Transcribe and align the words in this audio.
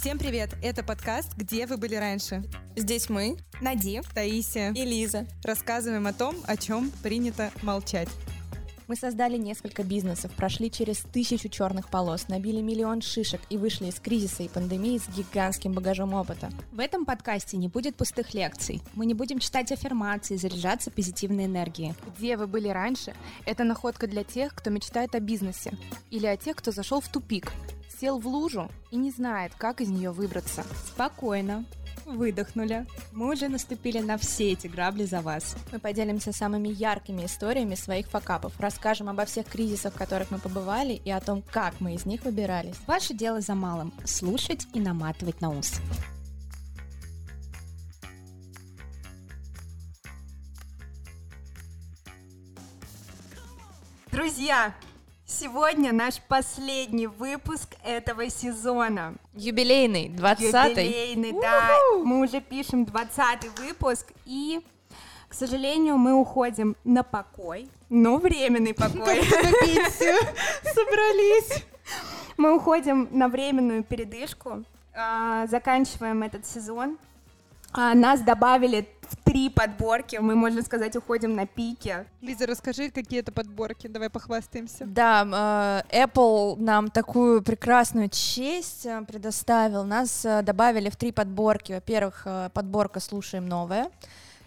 Всем 0.00 0.18
привет! 0.18 0.56
Это 0.62 0.82
подкаст 0.82 1.36
«Где 1.36 1.66
вы 1.66 1.76
были 1.76 1.94
раньше?». 1.94 2.42
Здесь 2.74 3.10
мы, 3.10 3.36
Нади, 3.60 4.00
Таисия 4.14 4.72
и 4.72 4.82
Лиза. 4.82 5.26
Рассказываем 5.44 6.06
о 6.06 6.14
том, 6.14 6.36
о 6.46 6.56
чем 6.56 6.90
принято 7.02 7.50
молчать. 7.60 8.08
Мы 8.88 8.96
создали 8.96 9.36
несколько 9.36 9.82
бизнесов, 9.82 10.32
прошли 10.32 10.70
через 10.70 11.00
тысячу 11.00 11.50
черных 11.50 11.90
полос, 11.90 12.28
набили 12.28 12.62
миллион 12.62 13.02
шишек 13.02 13.42
и 13.50 13.58
вышли 13.58 13.88
из 13.88 14.00
кризиса 14.00 14.42
и 14.42 14.48
пандемии 14.48 14.96
с 14.96 15.06
гигантским 15.14 15.72
багажом 15.72 16.14
опыта. 16.14 16.48
В 16.72 16.80
этом 16.80 17.04
подкасте 17.04 17.58
не 17.58 17.68
будет 17.68 17.94
пустых 17.94 18.32
лекций. 18.32 18.80
Мы 18.94 19.04
не 19.04 19.12
будем 19.12 19.38
читать 19.38 19.70
аффирмации, 19.70 20.36
заряжаться 20.36 20.90
позитивной 20.90 21.44
энергией. 21.44 21.92
Где 22.16 22.38
вы 22.38 22.46
были 22.46 22.68
раньше? 22.68 23.12
Это 23.44 23.64
находка 23.64 24.06
для 24.06 24.24
тех, 24.24 24.54
кто 24.54 24.70
мечтает 24.70 25.14
о 25.14 25.20
бизнесе. 25.20 25.76
Или 26.08 26.24
о 26.24 26.38
тех, 26.38 26.56
кто 26.56 26.72
зашел 26.72 27.02
в 27.02 27.08
тупик, 27.08 27.52
сел 28.00 28.18
в 28.18 28.26
лужу 28.26 28.70
и 28.90 28.96
не 28.96 29.10
знает, 29.10 29.52
как 29.58 29.80
из 29.82 29.90
нее 29.90 30.10
выбраться. 30.10 30.64
Спокойно. 30.86 31.66
Выдохнули. 32.06 32.86
Мы 33.12 33.30
уже 33.32 33.48
наступили 33.48 33.98
на 33.98 34.16
все 34.16 34.52
эти 34.52 34.66
грабли 34.66 35.04
за 35.04 35.20
вас. 35.20 35.54
Мы 35.70 35.78
поделимся 35.78 36.32
самыми 36.32 36.68
яркими 36.68 37.26
историями 37.26 37.74
своих 37.74 38.06
факапов, 38.08 38.58
расскажем 38.58 39.10
обо 39.10 39.26
всех 39.26 39.46
кризисах, 39.46 39.94
в 39.94 39.98
которых 39.98 40.30
мы 40.30 40.38
побывали, 40.38 40.94
и 40.94 41.10
о 41.10 41.20
том, 41.20 41.42
как 41.52 41.78
мы 41.80 41.94
из 41.94 42.06
них 42.06 42.24
выбирались. 42.24 42.76
Ваше 42.86 43.12
дело 43.12 43.40
за 43.42 43.54
малым— 43.54 43.92
слушать 44.04 44.66
и 44.72 44.80
наматывать 44.80 45.40
на 45.42 45.50
ус. 45.50 45.74
Друзья, 54.10 54.74
сегодня 55.30 55.92
наш 55.92 56.20
последний 56.20 57.06
выпуск 57.06 57.76
этого 57.84 58.28
сезона. 58.28 59.14
Юбилейный, 59.34 60.08
20-й. 60.08 60.70
Юбилейный, 60.70 61.32
да. 61.40 61.70
Мы 62.04 62.20
уже 62.20 62.40
пишем 62.40 62.84
20 62.84 63.58
выпуск, 63.58 64.06
и, 64.26 64.60
к 65.28 65.34
сожалению, 65.34 65.96
мы 65.98 66.14
уходим 66.14 66.76
на 66.84 67.02
покой. 67.02 67.68
Ну, 67.88 68.18
временный 68.18 68.74
покой. 68.74 69.22
Собрались. 70.62 71.64
Мы 72.36 72.56
уходим 72.56 73.08
на 73.10 73.28
временную 73.28 73.84
передышку, 73.84 74.64
а, 74.94 75.46
заканчиваем 75.46 76.22
этот 76.22 76.46
сезон. 76.46 76.98
А, 77.72 77.94
Нас 77.94 78.20
добавили 78.20 78.88
в 79.02 79.16
три 79.24 79.48
подборки, 79.48 80.16
мы, 80.16 80.34
можно 80.34 80.62
сказать, 80.62 80.96
уходим 80.96 81.34
на 81.34 81.46
пике. 81.46 82.06
Лиза, 82.20 82.46
расскажи, 82.46 82.90
какие 82.90 83.20
это 83.20 83.32
подборки. 83.32 83.86
Давай 83.86 84.10
похвастаемся. 84.10 84.84
Да, 84.86 85.84
э, 85.92 86.04
Apple 86.04 86.56
нам 86.60 86.90
такую 86.90 87.42
прекрасную 87.42 88.08
честь 88.08 88.86
э, 88.86 89.02
предоставил. 89.06 89.84
Нас 89.84 90.24
э, 90.24 90.42
добавили 90.42 90.90
в 90.90 90.96
три 90.96 91.12
подборки. 91.12 91.72
Во-первых, 91.72 92.26
подборка 92.52 93.00
«Слушаем 93.00 93.48
новое». 93.48 93.90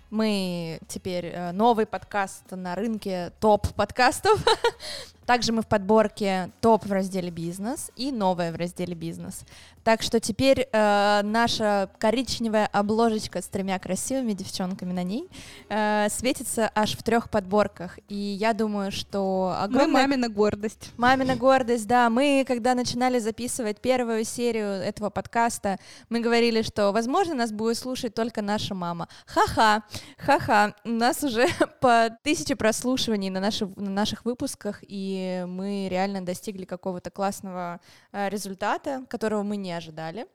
Мы 0.10 0.80
теперь 0.88 1.36
новый 1.54 1.88
подкаст 1.88 2.44
на 2.52 2.76
рынке 2.76 3.32
топ-подкастов. 3.40 4.46
Также 5.26 5.52
мы 5.52 5.62
в 5.62 5.68
подборке 5.68 6.52
топ 6.62 6.86
в 6.86 6.92
разделе 6.92 7.30
«Бизнес» 7.30 7.92
и 7.96 8.12
новое 8.12 8.52
в 8.52 8.56
разделе 8.56 8.96
«Бизнес». 8.96 9.44
Так 9.84 10.02
что 10.02 10.22
теперь 10.22 10.68
э, 10.72 11.22
наша 11.24 11.90
коричневая 11.98 12.68
обложечка 12.68 13.42
с 13.42 13.48
тремя 13.48 13.78
красивыми 13.80 14.32
девчонками 14.32 14.94
на 14.94 15.04
ней 15.04 15.30
э, 15.68 16.08
светится 16.10 16.72
аж 16.74 16.96
в 16.96 17.04
трех 17.04 17.30
подборках. 17.30 18.00
И 18.08 18.16
я 18.16 18.54
думаю, 18.54 18.92
что 18.92 19.54
Мы 19.58 19.64
огромное 19.64 20.04
мамина 20.04 20.30
гордость. 20.30 20.92
Мамина 20.96 21.36
гордость, 21.36 21.86
да. 21.86 22.10
Мы, 22.10 22.46
когда 22.48 22.76
начинали 22.76 23.20
записывать 23.20 23.82
первую 23.82 24.24
серию 24.24 24.70
этого 24.70 25.10
подкаста, 25.10 25.78
мы 26.10 26.22
говорили, 26.22 26.62
что, 26.62 26.94
возможно, 26.94 27.34
нас 27.34 27.52
будет 27.52 27.78
слушать 27.78 28.14
только 28.14 28.42
наша 28.42 28.74
мама. 28.74 29.10
Ха-ха, 29.26 29.84
ха-ха. 30.18 30.76
У 30.86 30.90
нас 30.90 31.24
уже 31.24 31.48
по 31.82 32.10
тысяче 32.24 32.56
прослушиваний 32.56 33.30
на, 33.30 33.42
наши, 33.42 33.68
на 33.76 33.90
наших 33.90 34.24
выпусках, 34.24 34.80
и 34.88 35.13
мы 35.48 35.88
реально 35.90 36.22
достигли 36.22 36.66
какого-то 36.66 37.10
классного 37.10 37.80
э, 38.12 38.30
результата, 38.30 39.06
которого 39.10 39.44
мы 39.44 39.58
не 39.58 39.72
ожидали. 39.72 40.28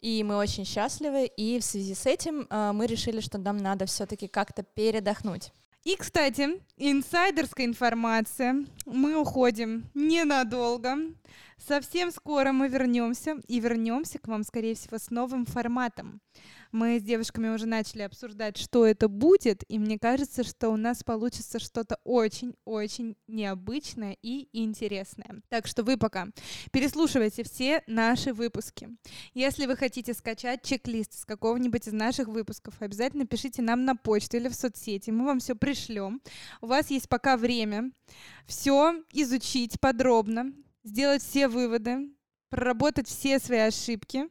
И 0.00 0.22
мы 0.24 0.36
очень 0.36 0.64
счастливы, 0.64 1.26
и 1.26 1.58
в 1.58 1.64
связи 1.64 1.94
с 1.94 2.06
этим 2.06 2.46
э, 2.48 2.72
мы 2.72 2.86
решили, 2.86 3.20
что 3.20 3.38
нам 3.38 3.58
надо 3.58 3.86
все-таки 3.86 4.28
как-то 4.28 4.62
передохнуть. 4.62 5.52
И, 5.84 5.96
кстати, 5.96 6.60
инсайдерская 6.76 7.64
информация. 7.64 8.66
Мы 8.84 9.18
уходим 9.18 9.90
ненадолго. 9.94 10.96
Совсем 11.66 12.10
скоро 12.10 12.52
мы 12.52 12.68
вернемся. 12.68 13.36
И 13.46 13.60
вернемся 13.60 14.18
к 14.18 14.28
вам, 14.28 14.42
скорее 14.44 14.74
всего, 14.74 14.98
с 14.98 15.10
новым 15.10 15.44
форматом. 15.44 16.20
Мы 16.72 16.98
с 16.98 17.02
девушками 17.02 17.48
уже 17.48 17.66
начали 17.66 18.02
обсуждать, 18.02 18.56
что 18.56 18.86
это 18.86 19.08
будет, 19.08 19.64
и 19.68 19.78
мне 19.78 19.98
кажется, 19.98 20.44
что 20.44 20.70
у 20.70 20.76
нас 20.76 21.02
получится 21.02 21.58
что-то 21.58 21.98
очень-очень 22.04 23.16
необычное 23.26 24.16
и 24.22 24.48
интересное. 24.52 25.42
Так 25.48 25.66
что 25.66 25.82
вы 25.82 25.96
пока 25.96 26.28
переслушивайте 26.70 27.42
все 27.42 27.82
наши 27.88 28.32
выпуски. 28.32 28.88
Если 29.34 29.66
вы 29.66 29.76
хотите 29.76 30.14
скачать 30.14 30.62
чек-лист 30.62 31.18
с 31.18 31.24
какого-нибудь 31.24 31.88
из 31.88 31.92
наших 31.92 32.28
выпусков, 32.28 32.74
обязательно 32.80 33.26
пишите 33.26 33.62
нам 33.62 33.84
на 33.84 33.96
почту 33.96 34.36
или 34.36 34.48
в 34.48 34.54
соцсети, 34.54 35.10
мы 35.10 35.24
вам 35.26 35.40
все 35.40 35.56
пришлем. 35.56 36.22
У 36.60 36.66
вас 36.66 36.90
есть 36.90 37.08
пока 37.08 37.36
время 37.36 37.90
все 38.46 38.94
изучить 39.12 39.80
подробно, 39.80 40.52
сделать 40.82 41.22
все 41.22 41.48
выводы, 41.48 42.10
проработать 42.48 43.08
все 43.08 43.38
свои 43.38 43.60
ошибки 43.60 44.24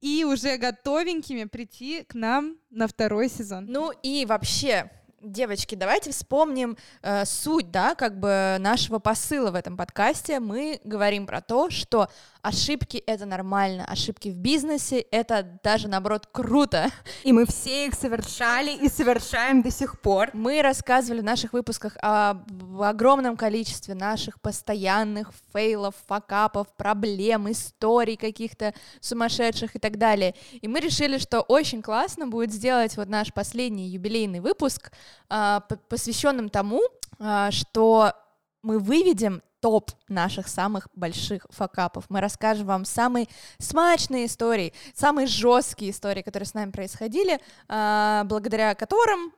и 0.00 0.24
уже 0.24 0.56
готовенькими 0.56 1.44
прийти 1.44 2.04
к 2.04 2.14
нам 2.14 2.56
на 2.70 2.86
второй 2.86 3.28
сезон. 3.28 3.66
Ну 3.66 3.92
и 4.02 4.24
вообще, 4.24 4.90
девочки, 5.20 5.74
давайте 5.74 6.10
вспомним 6.10 6.76
э, 7.02 7.24
суть, 7.26 7.70
да, 7.70 7.94
как 7.94 8.18
бы 8.18 8.56
нашего 8.58 8.98
посыла 8.98 9.50
в 9.50 9.54
этом 9.54 9.76
подкасте. 9.76 10.40
Мы 10.40 10.80
говорим 10.84 11.26
про 11.26 11.40
то, 11.42 11.70
что 11.70 12.08
ошибки 12.42 12.98
это 13.06 13.26
нормально, 13.26 13.84
ошибки 13.84 14.28
в 14.28 14.36
бизнесе 14.36 15.00
это 15.10 15.60
даже 15.62 15.88
наоборот 15.88 16.28
круто. 16.30 16.90
И 17.24 17.32
мы 17.32 17.46
все 17.46 17.86
их 17.86 17.94
совершали 17.94 18.72
и 18.72 18.88
совершаем 18.88 19.62
до 19.62 19.70
сих 19.70 20.00
пор. 20.00 20.30
Мы 20.32 20.62
рассказывали 20.62 21.20
в 21.20 21.24
наших 21.24 21.52
выпусках 21.52 21.96
о 22.02 22.42
огромном 22.80 23.36
количестве 23.36 23.94
наших 23.94 24.40
постоянных 24.40 25.32
фейлов, 25.52 25.94
факапов, 26.06 26.68
проблем, 26.76 27.50
историй 27.50 28.16
каких-то 28.16 28.74
сумасшедших 29.00 29.76
и 29.76 29.78
так 29.78 29.98
далее. 29.98 30.34
И 30.60 30.68
мы 30.68 30.80
решили, 30.80 31.18
что 31.18 31.40
очень 31.40 31.82
классно 31.82 32.26
будет 32.26 32.52
сделать 32.52 32.96
вот 32.96 33.08
наш 33.08 33.32
последний 33.32 33.88
юбилейный 33.88 34.40
выпуск, 34.40 34.92
а, 35.28 35.60
посвященным 35.88 36.48
тому, 36.48 36.82
а, 37.18 37.50
что 37.50 38.14
мы 38.62 38.78
выведем 38.78 39.42
топ 39.60 39.90
наших 40.08 40.48
самых 40.48 40.88
больших 40.94 41.46
факапов. 41.50 42.06
Мы 42.08 42.20
расскажем 42.20 42.66
вам 42.66 42.84
самые 42.84 43.28
смачные 43.58 44.26
истории, 44.26 44.72
самые 44.94 45.26
жесткие 45.26 45.90
истории, 45.90 46.22
которые 46.22 46.46
с 46.46 46.54
нами 46.54 46.70
происходили, 46.70 47.38
а, 47.68 48.24
благодаря 48.24 48.74
которым 48.74 49.32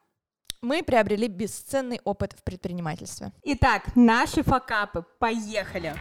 мы 0.61 0.83
приобрели 0.85 1.27
бесценный 1.27 2.01
опыт 2.05 2.35
в 2.39 2.45
предпринимательстве. 2.45 3.33
Итак, 3.43 3.97
наши 3.97 4.43
факапы. 4.45 5.05
Поехали. 5.19 5.97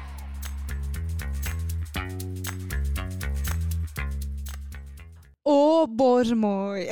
О, 5.44 5.88
боже 5.88 6.36
мой! 6.36 6.88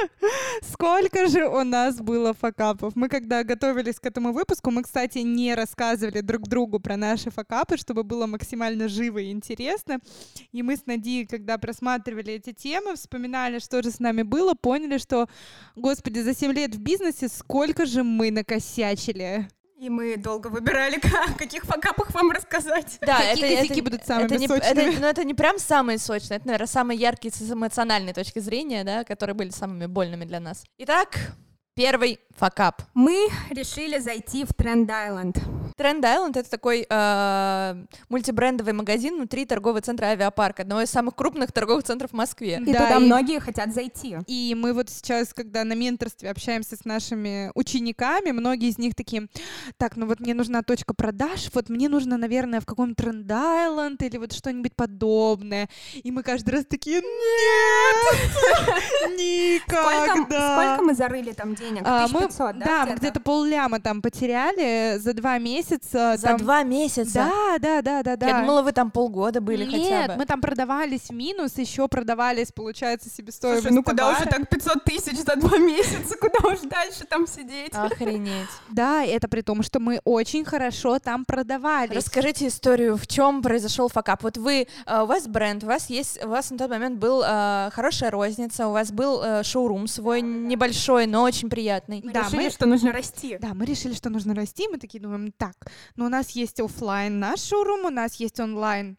Сколько 0.62 1.28
же 1.28 1.46
у 1.46 1.64
нас 1.64 1.96
было 1.96 2.34
факапов. 2.34 2.94
Мы 2.94 3.08
когда 3.08 3.42
готовились 3.42 3.98
к 3.98 4.04
этому 4.04 4.32
выпуску, 4.32 4.70
мы, 4.70 4.82
кстати, 4.82 5.18
не 5.18 5.54
рассказывали 5.54 6.20
друг 6.20 6.46
другу 6.46 6.78
про 6.78 6.98
наши 6.98 7.30
факапы, 7.30 7.78
чтобы 7.78 8.02
было 8.04 8.26
максимально 8.26 8.88
живо 8.88 9.18
и 9.18 9.30
интересно. 9.30 9.98
И 10.52 10.62
мы 10.62 10.76
с 10.76 10.84
Нади, 10.84 11.24
когда 11.24 11.56
просматривали 11.56 12.34
эти 12.34 12.52
темы, 12.52 12.96
вспоминали, 12.96 13.58
что 13.60 13.82
же 13.82 13.90
с 13.90 13.98
нами 13.98 14.22
было, 14.22 14.52
поняли, 14.52 14.98
что, 14.98 15.26
господи, 15.74 16.20
за 16.20 16.34
7 16.34 16.52
лет 16.52 16.74
в 16.74 16.80
бизнесе 16.80 17.28
сколько 17.28 17.86
же 17.86 18.02
мы 18.02 18.30
накосячили. 18.30 19.48
И 19.80 19.88
мы 19.88 20.18
долго 20.18 20.48
выбирали, 20.48 21.00
каких 21.38 21.64
факапах 21.64 22.12
вам 22.12 22.30
рассказать. 22.32 22.98
Да, 23.00 23.16
Какие 23.16 23.56
косяки 23.56 23.80
будут 23.80 24.04
самыми 24.04 24.26
это 24.26 24.36
не, 24.36 24.46
сочными? 24.46 24.90
это- 24.90 25.00
ну, 25.00 25.06
это 25.06 25.24
не 25.24 25.32
прям 25.32 25.58
самые 25.58 25.96
сочные, 25.96 26.36
это, 26.36 26.46
наверное, 26.48 26.66
самые 26.66 26.98
яркие 26.98 27.32
с 27.32 27.50
эмоциональной 27.50 28.12
точки 28.12 28.40
зрения, 28.40 28.84
да, 28.84 29.04
которые 29.04 29.34
были 29.34 29.48
самыми 29.48 29.86
больными 29.86 30.26
для 30.26 30.38
нас. 30.38 30.64
Итак, 30.76 31.16
первый 31.74 32.20
факап. 32.36 32.82
Мы 32.92 33.30
решили 33.48 33.98
зайти 33.98 34.44
в 34.44 34.52
Тренд 34.52 34.90
Айленд. 34.90 35.38
Тренд 35.80 36.04
Айленд 36.04 36.36
это 36.36 36.50
такой 36.50 36.86
э, 36.86 37.84
мультибрендовый 38.10 38.74
магазин 38.74 39.14
внутри 39.16 39.46
торгового 39.46 39.80
центра 39.80 40.08
Авиапарк, 40.08 40.60
одного 40.60 40.82
из 40.82 40.90
самых 40.90 41.14
крупных 41.14 41.52
торговых 41.52 41.84
центров 41.84 42.10
в 42.10 42.14
Москве. 42.14 42.58
И 42.60 42.70
Да, 42.70 42.84
туда 42.84 42.96
и- 42.96 43.04
многие 43.06 43.40
хотят 43.40 43.72
зайти. 43.72 44.18
И 44.26 44.54
мы 44.58 44.74
вот 44.74 44.90
сейчас, 44.90 45.32
когда 45.32 45.64
на 45.64 45.72
менторстве 45.72 46.28
общаемся 46.30 46.76
с 46.76 46.84
нашими 46.84 47.50
учениками, 47.54 48.30
многие 48.30 48.68
из 48.68 48.76
них 48.76 48.94
такие, 48.94 49.28
так, 49.78 49.96
ну 49.96 50.04
вот 50.04 50.20
мне 50.20 50.34
нужна 50.34 50.62
точка 50.62 50.92
продаж, 50.92 51.48
вот 51.54 51.70
мне 51.70 51.88
нужно, 51.88 52.18
наверное, 52.18 52.60
в 52.60 52.66
каком-то 52.66 53.02
Тренд 53.02 53.32
Айленд 53.32 54.02
или 54.02 54.18
вот 54.18 54.34
что-нибудь 54.34 54.76
подобное. 54.76 55.70
И 55.94 56.10
мы 56.10 56.22
каждый 56.22 56.50
раз 56.50 56.66
такие, 56.68 57.00
нет, 57.00 58.20
никогда. 59.18 60.62
сколько 60.74 60.82
мы 60.84 60.94
зарыли 60.94 61.32
там 61.32 61.54
денег? 61.54 61.84
А, 61.86 62.06
мы- 62.08 62.24
1500, 62.26 62.58
да? 62.58 62.66
да, 62.66 62.84
мы 62.86 62.96
где-то 62.96 63.20
полляма 63.20 63.80
там 63.80 64.02
потеряли 64.02 64.98
за 64.98 65.14
два 65.14 65.38
месяца. 65.38 65.69
За 65.92 66.16
там- 66.22 66.36
два 66.38 66.62
месяца. 66.62 67.12
Да, 67.30 67.58
да, 67.58 67.82
да, 67.82 68.02
да, 68.02 68.16
да. 68.16 68.26
Я 68.28 68.40
думала, 68.40 68.62
вы 68.62 68.72
там 68.72 68.90
полгода 68.90 69.40
были 69.40 69.64
хотя 69.64 69.76
Нет, 69.78 70.10
бы. 70.12 70.16
мы 70.16 70.26
там 70.26 70.40
продавались 70.40 71.08
в 71.08 71.12
минус, 71.12 71.56
еще 71.58 71.88
продавались, 71.88 72.52
получается, 72.52 73.08
себестоимость 73.10 73.62
Слушай, 73.62 73.74
ну 73.74 73.82
куда 73.82 74.04
товара. 74.04 74.16
уже 74.16 74.26
так 74.30 74.48
500 74.48 74.84
тысяч 74.84 75.18
за 75.18 75.36
два 75.36 75.58
месяца? 75.58 76.16
Куда 76.20 76.52
уж 76.52 76.60
дальше 76.60 77.04
там 77.08 77.26
сидеть? 77.26 77.72
Охренеть. 77.74 78.48
Да, 78.70 79.04
это 79.04 79.28
при 79.28 79.42
том, 79.42 79.62
что 79.62 79.78
мы 79.80 80.00
очень 80.04 80.44
хорошо 80.44 80.98
там 80.98 81.24
продавались. 81.24 81.94
Расскажите 81.96 82.46
историю, 82.46 82.96
в 82.96 83.06
чем 83.06 83.42
произошел 83.42 83.88
факап. 83.88 84.22
Вот 84.22 84.36
вы, 84.38 84.66
э, 84.86 85.02
у 85.02 85.06
вас 85.06 85.26
бренд, 85.26 85.64
у 85.64 85.66
вас 85.66 85.90
есть, 85.90 86.22
у 86.24 86.28
вас 86.28 86.50
на 86.50 86.58
тот 86.58 86.70
момент 86.70 86.98
был 86.98 87.22
э, 87.26 87.70
хорошая 87.72 88.10
розница, 88.10 88.68
у 88.68 88.72
вас 88.72 88.90
был 88.92 89.22
э, 89.22 89.42
шоурум 89.42 89.86
свой 89.88 90.20
небольшой, 90.22 91.06
но 91.06 91.22
очень 91.22 91.50
приятный. 91.50 92.00
Мы 92.04 92.12
Да, 92.12 92.22
решили, 92.22 92.44
мы- 92.44 92.50
что 92.50 92.66
нужно 92.66 92.92
расти. 92.92 93.38
Да, 93.40 93.54
мы 93.54 93.64
решили, 93.66 93.92
что 93.94 94.08
нужно 94.10 94.34
расти, 94.34 94.68
мы 94.68 94.78
такие 94.78 95.00
думаем, 95.02 95.32
так, 95.36 95.54
ну 95.96 96.06
у 96.06 96.08
нас 96.08 96.30
есть 96.30 96.60
оффлайн 96.60 97.18
наш 97.18 97.40
шоурум, 97.40 97.84
у 97.86 97.90
нас 97.90 98.16
есть 98.16 98.40
онлайн 98.40 98.96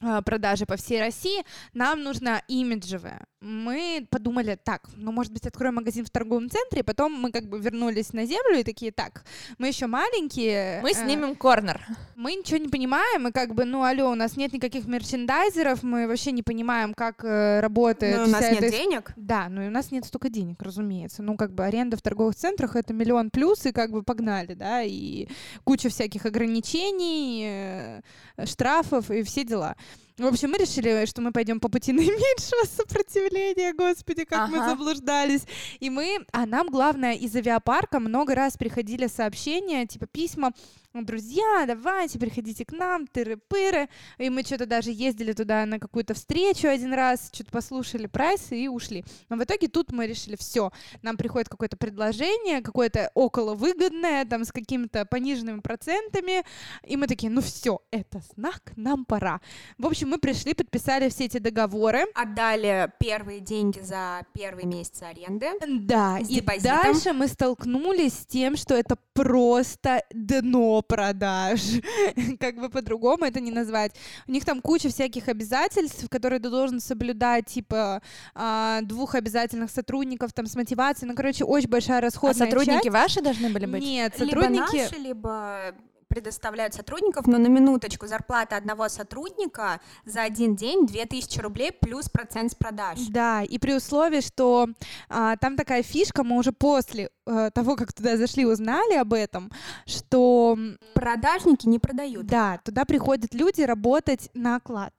а, 0.00 0.22
продажи 0.22 0.66
по 0.66 0.76
всей 0.76 1.00
России, 1.00 1.44
нам 1.72 2.02
нужно 2.02 2.42
имиджевое. 2.48 3.26
Мы 3.42 4.06
подумали, 4.08 4.56
так, 4.62 4.88
ну, 4.94 5.10
может 5.10 5.32
быть, 5.32 5.44
откроем 5.46 5.74
магазин 5.74 6.04
в 6.04 6.10
торговом 6.10 6.48
центре, 6.48 6.84
потом 6.84 7.12
мы 7.12 7.32
как 7.32 7.48
бы 7.48 7.58
вернулись 7.58 8.12
на 8.12 8.24
землю 8.24 8.60
и 8.60 8.62
такие, 8.62 8.92
так, 8.92 9.24
мы 9.58 9.66
еще 9.66 9.88
маленькие. 9.88 10.80
Мы 10.80 10.92
э, 10.92 10.94
снимем 10.94 11.34
корнер. 11.34 11.84
Мы 12.14 12.34
ничего 12.34 12.58
не 12.58 12.68
понимаем, 12.68 13.26
и 13.26 13.32
как 13.32 13.54
бы, 13.54 13.64
ну, 13.64 13.82
алло, 13.82 14.10
у 14.12 14.14
нас 14.14 14.36
нет 14.36 14.52
никаких 14.52 14.86
мерчендайзеров, 14.86 15.82
мы 15.82 16.06
вообще 16.06 16.30
не 16.30 16.44
понимаем, 16.44 16.94
как 16.94 17.24
э, 17.24 17.58
работает 17.58 18.18
Но 18.18 18.24
у 18.24 18.28
нас 18.28 18.42
нет 18.42 18.62
эта 18.62 18.70
денег. 18.70 19.12
да, 19.16 19.48
но 19.48 19.64
и 19.64 19.66
у 19.66 19.70
нас 19.70 19.90
нет 19.90 20.04
столько 20.04 20.28
денег, 20.28 20.62
разумеется. 20.62 21.24
Ну, 21.24 21.36
как 21.36 21.52
бы 21.52 21.64
аренда 21.64 21.96
в 21.96 22.02
торговых 22.02 22.36
центрах 22.36 22.76
это 22.76 22.94
миллион 22.94 23.30
плюс, 23.30 23.66
и 23.66 23.72
как 23.72 23.90
бы 23.90 24.04
погнали, 24.04 24.54
да, 24.54 24.82
и 24.82 25.26
куча 25.64 25.88
всяких 25.88 26.26
ограничений, 26.26 27.44
э, 27.48 28.46
штрафов 28.46 29.10
и 29.10 29.24
все 29.24 29.42
дела. 29.42 29.74
В 30.18 30.26
общем, 30.26 30.50
мы 30.50 30.58
решили, 30.58 31.06
что 31.06 31.22
мы 31.22 31.32
пойдем 31.32 31.58
по 31.58 31.68
пути 31.68 31.92
наименьшего 31.92 32.66
сопротивления, 32.66 33.72
господи, 33.72 34.24
как 34.24 34.48
мы 34.48 34.58
Ага. 34.58 34.70
заблуждались. 34.70 35.42
И 35.80 35.90
мы, 35.90 36.18
а 36.32 36.46
нам 36.46 36.68
главное 36.68 37.14
из 37.14 37.34
авиапарка 37.34 37.98
много 37.98 38.34
раз 38.34 38.56
приходили 38.56 39.06
сообщения, 39.06 39.86
типа 39.86 40.06
письма, 40.06 40.52
друзья, 41.00 41.64
давайте, 41.66 42.18
приходите 42.18 42.66
к 42.66 42.72
нам, 42.72 43.06
тыры-пыры. 43.06 43.88
И 44.18 44.28
мы 44.28 44.42
что-то 44.42 44.66
даже 44.66 44.90
ездили 44.90 45.32
туда 45.32 45.64
на 45.64 45.78
какую-то 45.78 46.12
встречу 46.12 46.68
один 46.68 46.92
раз, 46.92 47.30
что-то 47.32 47.50
послушали 47.50 48.06
прайсы 48.06 48.58
и 48.58 48.68
ушли. 48.68 49.04
Но 49.30 49.36
в 49.36 49.42
итоге 49.42 49.68
тут 49.68 49.90
мы 49.90 50.06
решили, 50.06 50.36
все, 50.36 50.70
нам 51.00 51.16
приходит 51.16 51.48
какое-то 51.48 51.78
предложение, 51.78 52.60
какое-то 52.60 53.10
околовыгодное, 53.14 54.26
там 54.26 54.44
с 54.44 54.52
какими-то 54.52 55.06
пониженными 55.06 55.60
процентами, 55.60 56.44
и 56.86 56.96
мы 56.98 57.06
такие, 57.06 57.32
ну 57.32 57.40
все, 57.40 57.80
это 57.90 58.20
знак, 58.34 58.72
нам 58.76 59.06
пора. 59.06 59.40
В 59.78 59.86
общем, 59.86 60.10
мы 60.10 60.18
пришли, 60.18 60.52
подписали 60.52 61.08
все 61.08 61.24
эти 61.24 61.38
договоры. 61.38 62.04
Отдали 62.14 62.92
первые 62.98 63.40
деньги 63.40 63.80
за 63.80 64.26
первый 64.34 64.64
месяц 64.64 65.02
аренды. 65.02 65.46
Да, 65.66 66.18
и 66.18 66.24
депозитом. 66.24 66.82
дальше 66.82 67.12
мы 67.14 67.28
столкнулись 67.28 68.12
с 68.12 68.26
тем, 68.26 68.56
что 68.56 68.74
это 68.74 68.96
просто 69.14 70.02
дно 70.12 70.81
продаж. 70.82 71.60
как 72.40 72.56
бы 72.56 72.68
по-другому 72.68 73.24
это 73.24 73.40
не 73.40 73.50
назвать. 73.50 73.92
У 74.26 74.32
них 74.32 74.44
там 74.44 74.60
куча 74.60 74.88
всяких 74.88 75.28
обязательств, 75.28 76.08
которые 76.08 76.40
ты 76.40 76.50
должен 76.50 76.80
соблюдать, 76.80 77.46
типа 77.46 78.02
а, 78.34 78.80
двух 78.82 79.14
обязательных 79.14 79.70
сотрудников 79.70 80.32
там 80.32 80.46
с 80.46 80.54
мотивацией. 80.54 81.08
Ну, 81.08 81.14
короче, 81.14 81.44
очень 81.44 81.68
большая 81.68 81.98
А 81.98 82.00
расходная 82.00 82.46
сотрудники 82.46 82.84
часть. 82.84 82.90
ваши 82.90 83.22
должны 83.22 83.50
были 83.50 83.66
быть? 83.66 83.82
Нет, 83.82 84.18
Либо 84.18 84.40
сотрудники... 84.40 84.76
наши, 84.76 84.96
либо 84.96 85.74
предоставляют 86.12 86.74
сотрудников, 86.74 87.26
но 87.26 87.38
на 87.38 87.46
минуточку 87.46 88.06
зарплата 88.06 88.58
одного 88.58 88.90
сотрудника 88.90 89.80
за 90.04 90.20
один 90.20 90.54
день 90.54 90.86
2000 90.86 91.40
рублей 91.40 91.72
плюс 91.72 92.10
процент 92.10 92.52
с 92.52 92.54
продаж. 92.54 92.98
Да, 93.08 93.42
и 93.42 93.58
при 93.58 93.74
условии, 93.74 94.20
что 94.20 94.68
а, 95.08 95.36
там 95.38 95.56
такая 95.56 95.82
фишка, 95.82 96.22
мы 96.22 96.36
уже 96.36 96.52
после 96.52 97.08
э, 97.26 97.50
того, 97.54 97.76
как 97.76 97.94
туда 97.94 98.18
зашли, 98.18 98.44
узнали 98.44 98.94
об 98.94 99.14
этом, 99.14 99.50
что 99.86 100.58
Продажники 100.92 101.66
не 101.66 101.78
продают. 101.78 102.26
Да, 102.26 102.60
туда 102.62 102.84
приходят 102.84 103.32
люди 103.32 103.62
работать 103.62 104.28
на 104.34 104.56
оклад. 104.56 104.92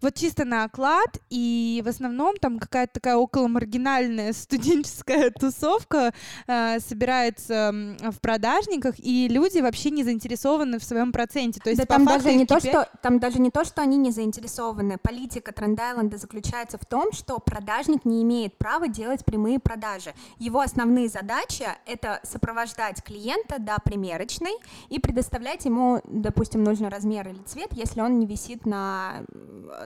Вот 0.00 0.14
чисто 0.14 0.44
на 0.44 0.64
оклад, 0.64 1.18
и 1.30 1.82
в 1.84 1.88
основном 1.88 2.36
там 2.36 2.58
какая-то 2.58 2.94
такая 2.94 3.16
около 3.16 3.48
маргинальная 3.48 4.32
студенческая 4.32 5.30
тусовка 5.30 6.12
э, 6.46 6.78
собирается 6.80 7.72
в 8.00 8.20
продажниках, 8.20 8.94
и 8.98 9.28
люди 9.28 9.58
вообще 9.58 9.90
не 9.90 10.04
заинтересованы 10.04 10.78
в 10.78 10.84
своем 10.84 11.12
проценте. 11.12 11.60
То 11.60 11.70
есть 11.70 11.80
да 11.80 11.86
там 11.86 12.04
даже 12.04 12.32
не 12.32 12.42
их 12.42 12.48
то, 12.48 12.60
что 12.60 12.88
там 13.02 13.18
даже 13.18 13.40
не 13.40 13.50
то, 13.50 13.64
что 13.64 13.82
они 13.82 13.96
не 13.96 14.10
заинтересованы. 14.10 14.98
Политика 14.98 15.52
Тренд-Айленда 15.52 16.18
заключается 16.18 16.78
в 16.78 16.84
том, 16.84 17.12
что 17.12 17.38
продажник 17.38 18.04
не 18.04 18.22
имеет 18.22 18.56
права 18.58 18.88
делать 18.88 19.24
прямые 19.24 19.58
продажи. 19.58 20.14
Его 20.38 20.60
основные 20.60 21.08
задачи 21.08 21.66
это 21.86 22.20
сопровождать 22.22 23.02
клиента 23.02 23.56
до 23.58 23.76
примерочной 23.84 24.52
и 24.88 24.98
предоставлять 24.98 25.64
ему, 25.64 26.00
допустим, 26.04 26.64
нужный 26.64 26.88
размер 26.88 27.28
или 27.28 27.42
цвет, 27.46 27.72
если 27.72 28.00
он 28.00 28.18
не 28.18 28.26
висит 28.26 28.66
на 28.66 29.24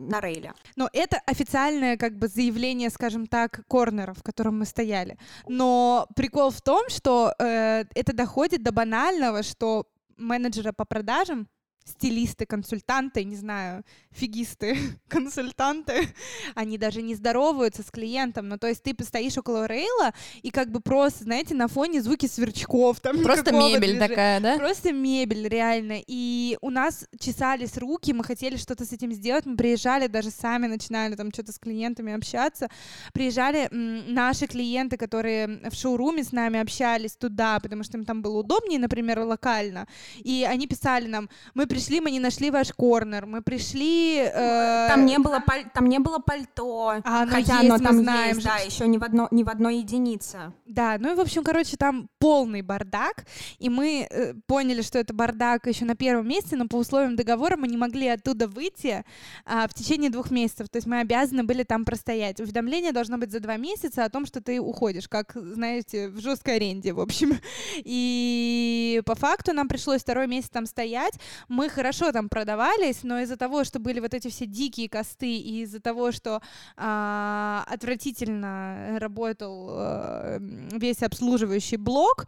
на 0.00 0.20
рейле. 0.20 0.52
Но 0.76 0.88
это 0.92 1.20
официальное 1.26 1.96
как 1.96 2.18
бы 2.18 2.28
заявление, 2.28 2.90
скажем 2.90 3.26
так, 3.26 3.66
корнера, 3.66 4.14
в 4.14 4.22
котором 4.22 4.58
мы 4.58 4.66
стояли. 4.66 5.18
Но 5.48 6.06
прикол 6.16 6.50
в 6.50 6.60
том, 6.60 6.88
что 6.88 7.34
э, 7.38 7.84
это 7.94 8.12
доходит 8.12 8.62
до 8.62 8.72
банального, 8.72 9.42
что 9.42 9.86
менеджеры 10.16 10.72
по 10.72 10.84
продажам 10.84 11.48
стилисты, 11.84 12.46
консультанты, 12.46 13.24
не 13.24 13.36
знаю, 13.36 13.84
фигисты, 14.12 14.76
консультанты, 15.08 16.08
они 16.54 16.78
даже 16.78 17.02
не 17.02 17.14
здороваются 17.14 17.82
с 17.82 17.90
клиентом. 17.90 18.48
Ну, 18.48 18.58
то 18.58 18.68
есть 18.68 18.82
ты 18.82 18.94
постоишь 18.94 19.36
около 19.38 19.66
рейла, 19.66 20.12
и 20.42 20.50
как 20.50 20.70
бы 20.70 20.80
просто, 20.80 21.24
знаете, 21.24 21.54
на 21.54 21.68
фоне 21.68 22.02
звуки 22.02 22.26
сверчков. 22.26 23.00
Там 23.00 23.22
Просто 23.22 23.52
мебель 23.52 23.80
движения. 23.80 24.08
такая, 24.08 24.40
да? 24.40 24.56
Просто 24.56 24.92
мебель, 24.92 25.48
реально. 25.48 26.00
И 26.06 26.58
у 26.60 26.70
нас 26.70 27.06
чесались 27.18 27.76
руки, 27.76 28.12
мы 28.12 28.24
хотели 28.24 28.56
что-то 28.56 28.84
с 28.84 28.92
этим 28.92 29.12
сделать, 29.12 29.46
мы 29.46 29.56
приезжали, 29.56 30.06
даже 30.06 30.30
сами 30.30 30.66
начинали 30.66 31.14
там 31.14 31.30
что-то 31.32 31.52
с 31.52 31.58
клиентами 31.58 32.12
общаться. 32.12 32.68
Приезжали 33.12 33.68
наши 33.70 34.46
клиенты, 34.46 34.96
которые 34.96 35.70
в 35.70 35.74
шоуруме 35.74 36.24
с 36.24 36.32
нами 36.32 36.60
общались 36.60 37.16
туда, 37.16 37.60
потому 37.60 37.84
что 37.84 37.98
им 37.98 38.04
там 38.04 38.22
было 38.22 38.38
удобнее, 38.38 38.78
например, 38.78 39.20
локально. 39.20 39.86
И 40.16 40.46
они 40.48 40.66
писали 40.66 41.06
нам, 41.06 41.28
мы 41.54 41.66
пришли, 41.70 42.00
мы 42.00 42.10
не 42.10 42.20
нашли 42.20 42.50
ваш 42.50 42.72
корнер, 42.72 43.26
мы 43.26 43.42
пришли... 43.42 44.18
э, 44.18 44.86
Там 44.88 45.06
не 45.06 45.18
было 45.18 45.42
там 45.72 45.88
не 45.88 45.98
было 45.98 46.18
пальто, 46.18 47.00
А 47.04 47.22
оно 47.22 47.30
хотя 47.30 47.60
есть, 47.60 47.70
оно 47.70 47.78
там 47.78 47.98
знаем 47.98 48.28
есть, 48.36 48.40
же. 48.40 48.46
да, 48.46 48.56
еще 48.56 48.88
ни 48.88 48.98
в 48.98 49.04
одно 49.04 49.28
ни 49.30 49.44
в 49.44 49.48
одной 49.48 49.78
единице. 49.78 50.52
Да, 50.66 50.96
ну 50.98 51.12
и, 51.12 51.14
в 51.14 51.20
общем, 51.20 51.44
короче, 51.44 51.76
там 51.76 52.08
полный 52.18 52.62
бардак, 52.62 53.24
и 53.58 53.68
мы 53.68 54.06
э, 54.10 54.34
поняли, 54.46 54.82
что 54.82 54.98
это 54.98 55.14
бардак 55.14 55.66
еще 55.66 55.84
на 55.84 55.94
первом 55.94 56.28
месте, 56.28 56.56
но 56.56 56.66
по 56.66 56.76
условиям 56.76 57.16
договора 57.16 57.56
мы 57.56 57.68
не 57.68 57.76
могли 57.76 58.08
оттуда 58.08 58.48
выйти 58.48 59.04
а, 59.44 59.68
в 59.68 59.74
течение 59.74 60.10
двух 60.10 60.30
месяцев, 60.30 60.68
то 60.68 60.76
есть 60.78 60.86
мы 60.86 61.00
обязаны 61.00 61.44
были 61.44 61.62
там 61.62 61.84
простоять. 61.84 62.40
Уведомление 62.40 62.92
должно 62.92 63.16
быть 63.16 63.30
за 63.30 63.38
два 63.40 63.56
месяца 63.56 64.04
о 64.04 64.10
том, 64.10 64.26
что 64.26 64.40
ты 64.40 64.60
уходишь, 64.60 65.08
как, 65.08 65.32
знаете, 65.34 66.08
в 66.08 66.20
жесткой 66.20 66.56
аренде, 66.56 66.92
в 66.92 67.00
общем. 67.00 67.38
И 67.84 69.02
по 69.06 69.14
факту 69.14 69.52
нам 69.52 69.68
пришлось 69.68 70.02
второй 70.02 70.26
месяц 70.26 70.48
там 70.48 70.66
стоять, 70.66 71.14
мы 71.48 71.59
хорошо 71.68 72.12
там 72.12 72.28
продавались, 72.28 73.02
но 73.02 73.20
из-за 73.20 73.36
того, 73.36 73.64
что 73.64 73.78
были 73.78 74.00
вот 74.00 74.14
эти 74.14 74.28
все 74.28 74.46
дикие 74.46 74.88
косты, 74.88 75.36
и 75.36 75.62
из-за 75.62 75.80
того, 75.80 76.12
что 76.12 76.40
а, 76.76 77.64
отвратительно 77.68 78.98
работал 78.98 79.70
э, 79.72 80.38
весь 80.72 81.02
обслуживающий 81.02 81.76
блок, 81.76 82.26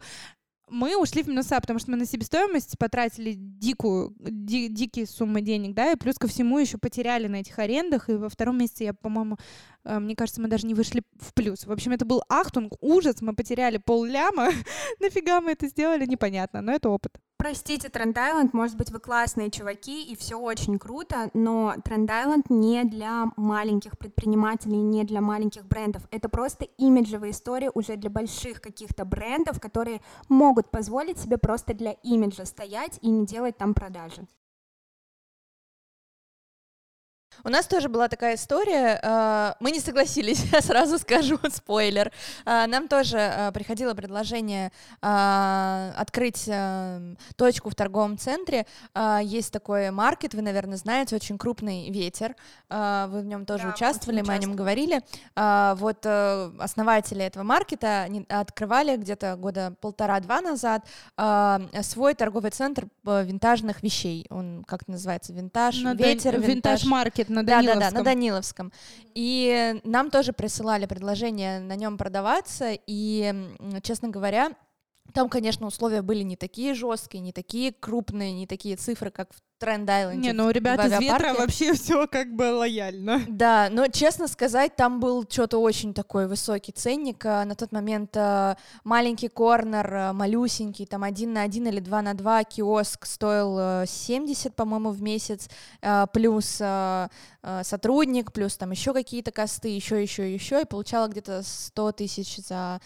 мы 0.69 0.97
ушли 0.97 1.21
в 1.23 1.27
минуса, 1.27 1.59
потому 1.61 1.79
что 1.79 1.91
мы 1.91 1.97
на 1.97 2.05
себестоимость 2.05 2.77
потратили 2.77 3.33
дикую, 3.35 4.15
ди- 4.19 4.69
дикие 4.69 5.05
суммы 5.05 5.41
денег, 5.41 5.75
да, 5.75 5.91
и 5.91 5.95
плюс 5.95 6.17
ко 6.17 6.27
всему 6.27 6.57
еще 6.57 6.77
потеряли 6.77 7.27
на 7.27 7.37
этих 7.37 7.59
арендах, 7.59 8.09
и 8.09 8.13
во 8.13 8.29
втором 8.29 8.57
месяце 8.57 8.85
я, 8.85 8.93
по-моему, 8.93 9.37
э, 9.83 9.99
мне 9.99 10.15
кажется, 10.15 10.41
мы 10.41 10.47
даже 10.47 10.65
не 10.65 10.73
вышли 10.73 11.03
в 11.19 11.33
плюс. 11.33 11.65
В 11.65 11.71
общем, 11.71 11.91
это 11.91 12.05
был 12.05 12.23
ахтунг, 12.29 12.73
ужас, 12.81 13.21
мы 13.21 13.35
потеряли 13.35 13.77
пол 13.77 14.03
ляма, 14.05 14.49
нафига 14.99 15.41
мы 15.41 15.51
это 15.51 15.67
сделали, 15.67 16.05
непонятно, 16.05 16.61
но 16.61 16.71
это 16.71 16.89
опыт. 16.89 17.13
Простите, 17.43 17.89
Тренд 17.89 18.17
Айленд, 18.17 18.53
может 18.53 18.77
быть, 18.77 18.89
вы 18.89 18.99
классные 18.99 19.51
чуваки, 19.51 20.01
и 20.01 20.15
все 20.15 20.37
очень 20.39 20.79
круто, 20.79 21.29
но 21.33 21.75
Тренд 21.83 22.09
Айленд 22.09 22.49
не 22.49 22.85
для 22.85 23.25
маленьких 23.35 23.97
предпринимателей, 23.97 24.77
не 24.77 25.03
для 25.03 25.19
маленьких 25.19 25.65
брендов. 25.65 26.07
Это 26.09 26.29
просто 26.29 26.63
имиджевая 26.77 27.31
история 27.31 27.69
уже 27.73 27.97
для 27.97 28.09
больших 28.09 28.61
каких-то 28.61 29.03
брендов, 29.03 29.59
которые 29.59 29.99
могут 30.29 30.71
позволить 30.71 31.19
себе 31.19 31.37
просто 31.37 31.73
для 31.73 31.91
имиджа 31.91 32.45
стоять 32.45 32.97
и 33.01 33.09
не 33.09 33.25
делать 33.25 33.57
там 33.57 33.73
продажи. 33.73 34.25
У 37.45 37.49
нас 37.49 37.67
тоже 37.67 37.89
была 37.89 38.07
такая 38.07 38.35
история, 38.35 38.99
э, 39.03 39.53
мы 39.59 39.71
не 39.71 39.81
согласились, 39.81 40.45
я 40.53 40.61
сразу 40.61 40.97
скажу, 40.97 41.37
спойлер. 41.51 42.09
Э, 42.45 42.67
нам 42.67 42.87
тоже 42.87 43.17
э, 43.17 43.51
приходило 43.51 43.93
предложение 43.93 44.71
открыть 45.01 46.49
точку 47.35 47.69
в 47.69 47.75
торговом 47.75 48.17
центре. 48.17 48.65
Есть 49.21 49.51
такой 49.51 49.91
маркет, 49.91 50.33
вы, 50.33 50.41
наверное, 50.41 50.77
знаете, 50.77 51.15
очень 51.15 51.37
крупный 51.37 51.89
ветер. 51.89 52.35
Вы 52.69 53.21
в 53.21 53.25
нем 53.25 53.45
тоже 53.45 53.63
Да, 53.63 53.69
участвовали, 53.73 54.21
мы 54.21 54.33
о 54.33 54.37
нем 54.37 54.55
говорили. 54.55 55.01
Вот 55.35 56.05
основатели 56.05 57.23
этого 57.25 57.43
маркета 57.43 58.07
открывали 58.29 58.95
где-то 58.97 59.35
года 59.35 59.75
полтора-два 59.81 60.41
назад 60.41 60.85
свой 61.81 62.13
торговый 62.13 62.51
центр 62.51 62.87
винтажных 63.03 63.83
вещей. 63.83 64.25
Он 64.29 64.63
как 64.65 64.87
называется? 64.87 65.33
Винтаж, 65.33 65.81
На 65.81 65.93
ветер, 65.93 66.33
Дани- 66.33 66.45
винтаж. 66.45 66.83
Винтаж-маркет 66.83 67.29
на 67.33 67.43
Да, 67.43 67.61
да, 67.61 67.67
Даниловском. 67.67 67.91
да, 67.91 67.97
на 67.99 68.03
Даниловском. 68.03 68.73
И 69.15 69.81
нам 69.83 70.09
тоже 70.11 70.33
присылали 70.33 70.85
предложение 70.85 71.59
на 71.59 71.75
нем 71.75 71.97
продаваться, 71.97 72.71
и, 72.87 73.33
честно 73.81 74.09
говоря, 74.09 74.51
там, 75.13 75.29
конечно, 75.29 75.67
условия 75.67 76.01
были 76.01 76.23
не 76.23 76.35
такие 76.37 76.73
жесткие, 76.73 77.21
не 77.21 77.33
такие 77.33 77.73
крупные, 77.73 78.31
не 78.33 78.47
такие 78.47 78.77
цифры, 78.77 79.11
как 79.11 79.33
в 79.33 79.41
Тренд 79.59 79.89
Айленде. 79.89 80.27
Не, 80.27 80.33
ну 80.33 80.47
у 80.47 80.49
ребят 80.49 80.83
из 80.83 80.99
ветра 80.99 81.33
вообще 81.33 81.73
все 81.75 82.05
как 82.07 82.33
бы 82.33 82.51
лояльно. 82.53 83.21
Да, 83.29 83.69
но 83.71 83.87
честно 83.87 84.27
сказать, 84.27 84.75
там 84.75 84.99
был 84.99 85.25
что-то 85.29 85.59
очень 85.59 85.93
такой 85.93 86.27
высокий 86.27 86.73
ценник. 86.73 87.25
А, 87.25 87.45
На 87.45 87.55
тот 87.55 87.71
момент 87.71 88.15
а, 88.17 88.57
маленький 88.83 89.29
корнер, 89.29 89.95
а, 89.95 90.13
малюсенький, 90.13 90.85
там 90.85 91.03
один 91.03 91.31
на 91.31 91.43
один 91.43 91.67
или 91.67 91.79
два 91.79 92.01
на 92.01 92.13
два 92.13 92.43
киоск 92.43 93.05
стоил 93.05 93.55
а, 93.57 93.85
70, 93.87 94.53
по-моему, 94.53 94.89
в 94.89 95.01
месяц, 95.01 95.47
плюс 96.11 96.61
сотрудник, 97.61 98.31
плюс 98.31 98.57
там 98.57 98.71
еще 98.71 98.93
какие-то 98.93 99.31
косты, 99.31 99.69
еще, 99.69 100.01
еще, 100.01 100.33
еще, 100.33 100.61
и 100.61 100.65
получала 100.65 101.07
где-то 101.07 101.41
100 101.43 101.91
тысяч 101.93 102.37
за 102.37 102.79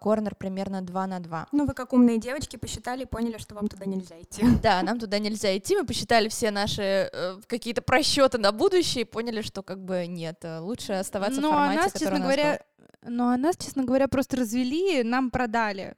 корнер 0.00 0.34
примерно 0.34 0.80
2 0.82 1.06
на 1.06 1.20
2. 1.20 1.48
Ну, 1.52 1.66
вы 1.66 1.74
как 1.74 1.92
умные 1.92 2.18
девочки 2.18 2.56
посчитали 2.56 3.02
и 3.02 3.06
поняли, 3.06 3.36
что 3.38 3.54
вам 3.54 3.68
туда 3.68 3.84
нельзя 3.84 4.20
идти. 4.20 4.42
Да, 4.62 4.82
нам 4.82 4.98
туда 4.98 5.18
нельзя 5.18 5.56
идти. 5.56 5.76
Мы 5.76 5.84
посчитали 5.84 5.99
все 6.28 6.50
наши 6.50 7.10
э, 7.12 7.40
какие-то 7.46 7.82
просчеты 7.82 8.38
на 8.38 8.52
будущее 8.52 9.02
и 9.02 9.04
поняли, 9.04 9.42
что 9.42 9.62
как 9.62 9.84
бы 9.84 10.06
нет, 10.06 10.38
э, 10.42 10.58
лучше 10.58 10.92
оставаться 10.94 11.40
в 11.40 11.42
Но 11.42 11.50
формате, 11.50 11.80
нас, 11.80 11.92
честно 11.92 12.08
у 12.08 12.12
нас 12.12 12.22
говоря, 12.22 12.60
но 13.02 13.30
а 13.30 13.36
нас, 13.36 13.56
честно 13.56 13.84
говоря, 13.84 14.08
просто 14.08 14.36
развели, 14.36 15.02
нам 15.02 15.30
продали 15.30 15.96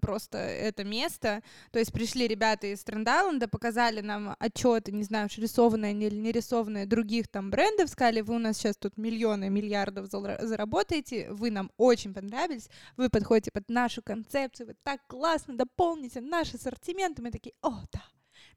просто 0.00 0.38
это 0.38 0.84
место. 0.84 1.42
То 1.70 1.78
есть 1.78 1.92
пришли 1.92 2.26
ребята 2.26 2.66
из 2.68 2.82
Трендайленда, 2.84 3.48
показали 3.48 4.00
нам 4.00 4.36
отчеты, 4.38 4.92
не 4.92 5.04
знаю, 5.04 5.26
уж 5.26 5.38
рисованные 5.38 5.90
они 5.90 6.06
или 6.06 6.16
не 6.16 6.32
рисованные 6.32 6.86
других 6.86 7.28
там 7.28 7.50
брендов, 7.50 7.90
сказали, 7.90 8.20
вы 8.20 8.36
у 8.36 8.38
нас 8.38 8.56
сейчас 8.56 8.76
тут 8.76 8.96
миллионы, 8.96 9.50
миллиардов 9.50 10.06
заработаете, 10.10 11.30
вы 11.30 11.50
нам 11.50 11.70
очень 11.76 12.14
понравились, 12.14 12.68
вы 12.96 13.08
подходите 13.08 13.50
под 13.50 13.68
нашу 13.68 14.02
концепцию, 14.02 14.68
вы 14.68 14.76
так 14.82 15.06
классно 15.06 15.56
дополните 15.56 16.20
наш 16.20 16.54
ассортимент, 16.54 17.18
и 17.18 17.22
мы 17.22 17.30
такие, 17.30 17.54
о, 17.62 17.72
да, 17.92 18.02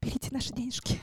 берите 0.02 0.30
наши 0.32 0.54
денежки. 0.54 1.00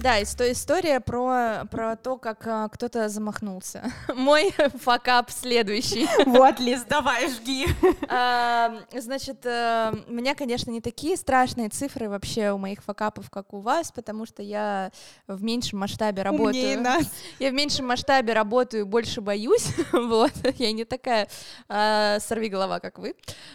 Да, 0.00 0.22
история 0.22 0.98
про, 0.98 1.66
про 1.70 1.94
то, 1.94 2.16
как 2.16 2.46
а, 2.46 2.68
кто-то 2.70 3.10
замахнулся. 3.10 3.92
Мой 4.14 4.50
факап 4.82 5.30
следующий. 5.30 6.08
Вот, 6.30 6.58
Лиз, 6.58 6.84
давай, 6.84 7.28
жги. 7.28 7.66
А, 8.08 8.80
Значит, 8.96 9.44
э, 9.44 9.92
у 10.08 10.12
меня, 10.12 10.34
конечно, 10.34 10.70
не 10.70 10.80
такие 10.80 11.18
страшные 11.18 11.68
цифры 11.68 12.08
вообще 12.08 12.50
у 12.52 12.56
моих 12.56 12.82
факапов, 12.82 13.28
как 13.28 13.52
у 13.52 13.60
вас, 13.60 13.92
потому 13.92 14.24
что 14.24 14.42
я 14.42 14.90
в 15.26 15.42
меньшем 15.42 15.80
масштабе 15.80 16.22
Умнее 16.22 16.76
работаю. 16.76 16.80
нас. 16.80 17.12
Я 17.38 17.50
в 17.50 17.52
меньшем 17.52 17.86
масштабе 17.86 18.32
работаю, 18.32 18.86
больше 18.86 19.20
боюсь, 19.20 19.68
вот, 19.92 20.32
я 20.56 20.72
не 20.72 20.84
такая 20.86 21.28
а, 21.68 22.20
сорвиголова, 22.20 22.78
как 22.78 22.98
вы, 22.98 23.14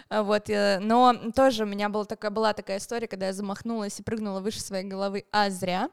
А, 0.09 0.21
вот, 0.21 0.49
э, 0.49 0.77
но 0.79 1.15
тоже 1.35 1.63
у 1.63 1.67
меня 1.67 1.89
была 1.89 2.05
такая, 2.05 2.29
была 2.29 2.53
такая 2.53 2.77
история, 2.77 3.07
когда 3.07 3.27
я 3.27 3.33
замахнулась 3.33 3.99
и 3.99 4.03
прыгнула 4.03 4.41
выше 4.41 4.61
своей 4.61 4.85
головы, 4.85 5.25
а 5.31 5.49
зря. 5.49 5.89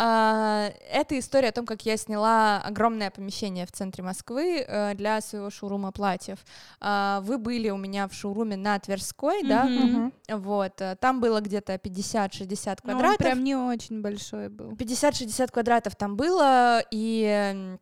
А, 0.00 0.70
это 0.92 1.18
история 1.18 1.48
о 1.48 1.52
том, 1.52 1.66
как 1.66 1.84
я 1.84 1.96
сняла 1.96 2.58
огромное 2.64 3.10
помещение 3.10 3.66
в 3.66 3.72
центре 3.72 4.04
Москвы 4.04 4.64
э, 4.66 4.94
для 4.94 5.20
своего 5.20 5.50
шоурума 5.50 5.90
платьев. 5.90 6.38
А, 6.80 7.20
Вы 7.22 7.36
были 7.38 7.68
у 7.70 7.76
меня 7.76 8.06
в 8.06 8.12
шоуруме 8.14 8.56
на 8.56 8.78
Тверской, 8.78 9.42
да? 9.42 9.68
Вот, 10.28 10.80
э, 10.80 10.96
там 11.00 11.20
было 11.20 11.40
где-то 11.40 11.74
50-60 11.74 12.78
Ну, 12.84 12.92
он 12.92 12.98
квадратов. 12.98 13.18
прям 13.18 13.42
не 13.42 13.56
очень 13.56 14.00
большой 14.00 14.48
был. 14.50 14.72
50-60 14.76 15.50
квадратов 15.50 15.96
там 15.96 16.16
было, 16.16 16.80
и, 16.92 17.76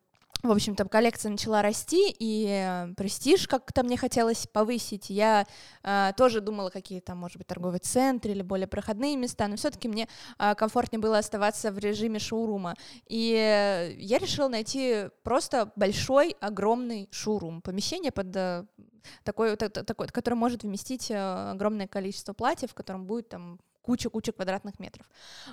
в 0.47 0.51
общем-то, 0.51 0.85
коллекция 0.85 1.31
начала 1.31 1.61
расти, 1.61 2.13
и 2.17 2.47
э, 2.47 2.93
престиж 2.95 3.47
как-то 3.47 3.83
мне 3.83 3.97
хотелось 3.97 4.47
повысить. 4.47 5.09
Я 5.09 5.45
э, 5.83 6.11
тоже 6.17 6.41
думала, 6.41 6.69
какие 6.69 6.99
там, 6.99 7.17
может 7.17 7.37
быть, 7.37 7.47
торговые 7.47 7.79
центры 7.79 8.31
или 8.31 8.41
более 8.41 8.67
проходные 8.67 9.15
места, 9.15 9.47
но 9.47 9.55
все-таки 9.55 9.87
мне 9.87 10.07
э, 10.39 10.55
комфортнее 10.55 10.99
было 10.99 11.17
оставаться 11.17 11.71
в 11.71 11.77
режиме 11.77 12.19
шоурума. 12.19 12.75
И 13.07 13.33
э, 13.33 13.93
я 13.97 14.17
решила 14.17 14.47
найти 14.47 15.09
просто 15.23 15.71
большой, 15.75 16.35
огромный 16.39 17.07
шоурум, 17.11 17.61
помещение 17.61 18.11
под 18.11 18.35
э, 18.35 18.65
такой, 19.23 19.55
та- 19.55 19.69
та- 19.69 19.83
такой, 19.83 20.07
который 20.07 20.35
может 20.35 20.63
вместить 20.63 21.11
э, 21.11 21.51
огромное 21.51 21.87
количество 21.87 22.33
платьев, 22.33 22.71
в 22.71 22.75
котором 22.75 23.05
будет 23.05 23.29
там 23.29 23.59
куча-куча 23.87 24.33
квадратных 24.33 24.79
метров. 24.79 25.05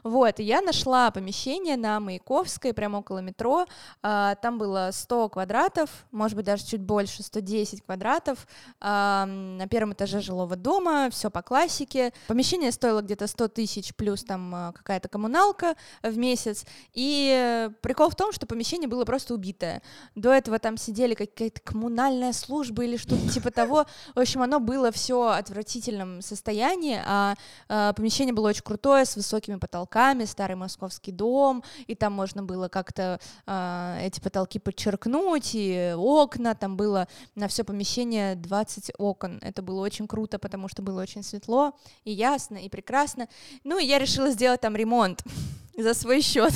Вот, 0.02 0.40
и 0.40 0.42
я 0.42 0.60
нашла 0.60 1.12
помещение 1.12 1.76
на 1.76 2.00
Маяковской, 2.00 2.74
прямо 2.74 2.98
около 2.98 3.20
метро. 3.20 3.64
А, 4.02 4.34
Там 4.34 4.58
было 4.58 4.90
100 4.92 5.28
квадратов, 5.28 5.88
может 6.10 6.36
быть, 6.36 6.44
даже 6.44 6.64
чуть 6.64 6.80
больше, 6.80 7.22
110 7.22 7.82
квадратов. 7.82 8.48
А, 8.80 9.24
На 9.26 9.68
первом 9.68 9.92
этаже 9.92 10.20
жилого 10.20 10.56
дома, 10.56 11.10
все 11.10 11.30
по 11.30 11.42
классике. 11.42 12.12
Помещение 12.26 12.72
стоило 12.72 13.02
где-то 13.02 13.28
100 13.28 13.48
тысяч, 13.48 13.94
плюс 13.94 14.24
там 14.24 14.52
а, 14.52 14.72
какая-то 14.72 15.08
коммуналка 15.08 15.76
в 16.02 16.18
месяц. 16.18 16.64
И 16.92 17.30
э, 17.32 17.70
прикол 17.82 18.10
в 18.10 18.16
том, 18.16 18.32
что 18.32 18.46
помещение 18.46 18.88
было 18.88 19.04
просто 19.04 19.32
убитое. 19.32 19.80
До 20.16 20.32
этого 20.32 20.58
там 20.58 20.76
сидели 20.76 21.14
какая-то 21.14 21.60
коммунальная 21.60 22.32
служба 22.32 22.82
или 22.82 22.96
что-то 22.96 23.28
типа 23.28 23.52
того. 23.52 23.86
В 24.16 24.18
общем, 24.18 24.42
оно 24.42 24.58
было 24.58 24.90
все 24.90 25.28
отвратительном 25.28 26.20
состоянии, 26.20 27.00
а 27.06 27.36
э, 27.68 27.92
помещение 28.24 28.34
было 28.34 28.48
очень 28.48 28.62
крутое, 28.62 29.04
с 29.04 29.16
высокими 29.16 29.56
потолками, 29.56 30.24
старый 30.24 30.56
московский 30.56 31.12
дом, 31.12 31.62
и 31.86 31.94
там 31.94 32.12
можно 32.12 32.42
было 32.42 32.68
как-то 32.68 33.20
э, 33.46 33.98
эти 34.02 34.20
потолки 34.20 34.58
подчеркнуть, 34.58 35.50
и 35.54 35.94
окна, 35.96 36.54
там 36.54 36.76
было 36.76 37.06
на 37.34 37.48
все 37.48 37.64
помещение 37.64 38.34
20 38.34 38.92
окон. 38.98 39.38
Это 39.42 39.62
было 39.62 39.80
очень 39.80 40.08
круто, 40.08 40.38
потому 40.38 40.68
что 40.68 40.82
было 40.82 41.02
очень 41.02 41.22
светло 41.22 41.72
и 42.04 42.12
ясно, 42.12 42.56
и 42.56 42.68
прекрасно. 42.68 43.28
Ну, 43.64 43.78
и 43.78 43.84
я 43.84 43.98
решила 43.98 44.30
сделать 44.30 44.60
там 44.60 44.74
ремонт 44.76 45.22
за 45.76 45.94
свой 45.94 46.22
счет. 46.22 46.52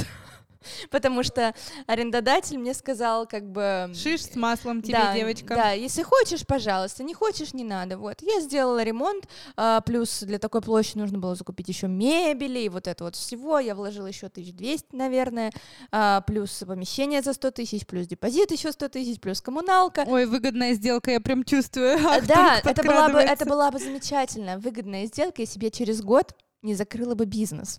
Потому 0.91 1.23
что 1.23 1.55
арендодатель 1.87 2.59
мне 2.59 2.75
сказал, 2.75 3.27
как 3.27 3.51
бы... 3.51 3.91
Шиш 3.95 4.25
с 4.25 4.37
маслом 4.37 4.83
тебе, 4.83 4.99
да, 4.99 5.15
девочка. 5.15 5.55
Да, 5.55 5.71
если 5.73 6.03
хочешь, 6.03 6.47
пожалуйста, 6.47 7.05
не 7.05 7.15
хочешь, 7.15 7.55
не 7.55 7.65
надо. 7.65 7.99
Вот, 7.99 8.23
я 8.23 8.41
сделала 8.41 8.83
ремонт, 8.83 9.29
а, 9.57 9.81
плюс 9.81 10.21
для 10.23 10.39
такой 10.39 10.61
площади 10.61 10.99
нужно 10.99 11.19
было 11.19 11.35
закупить 11.35 11.69
еще 11.69 11.89
мебели 11.89 12.61
и 12.61 12.69
вот 12.69 12.87
это 12.87 13.05
вот 13.05 13.17
всего. 13.17 13.59
Я 13.59 13.75
вложила 13.75 14.07
еще 14.07 14.29
1200, 14.29 14.95
наверное, 14.95 15.53
а, 15.91 16.21
плюс 16.23 16.65
помещение 16.67 17.23
за 17.23 17.33
100 17.33 17.51
тысяч, 17.53 17.87
плюс 17.87 18.07
депозит 18.07 18.51
еще 18.51 18.73
100 18.73 18.89
тысяч, 18.89 19.21
плюс 19.21 19.41
коммуналка. 19.41 20.05
Ой, 20.07 20.27
выгодная 20.27 20.75
сделка, 20.75 21.11
я 21.11 21.21
прям 21.21 21.45
чувствую. 21.45 21.99
Да, 22.29 22.61
это 22.63 22.83
была, 22.83 23.09
бы, 23.09 23.19
это 23.21 23.47
была 23.47 23.71
бы 23.71 23.79
замечательная, 23.79 24.59
выгодная 24.59 25.07
сделка, 25.07 25.43
если 25.43 25.59
бы 25.59 25.67
я 25.67 25.71
через 25.71 26.03
год 26.03 26.35
не 26.63 26.75
закрыла 26.75 27.15
бы 27.15 27.25
бизнес. 27.25 27.79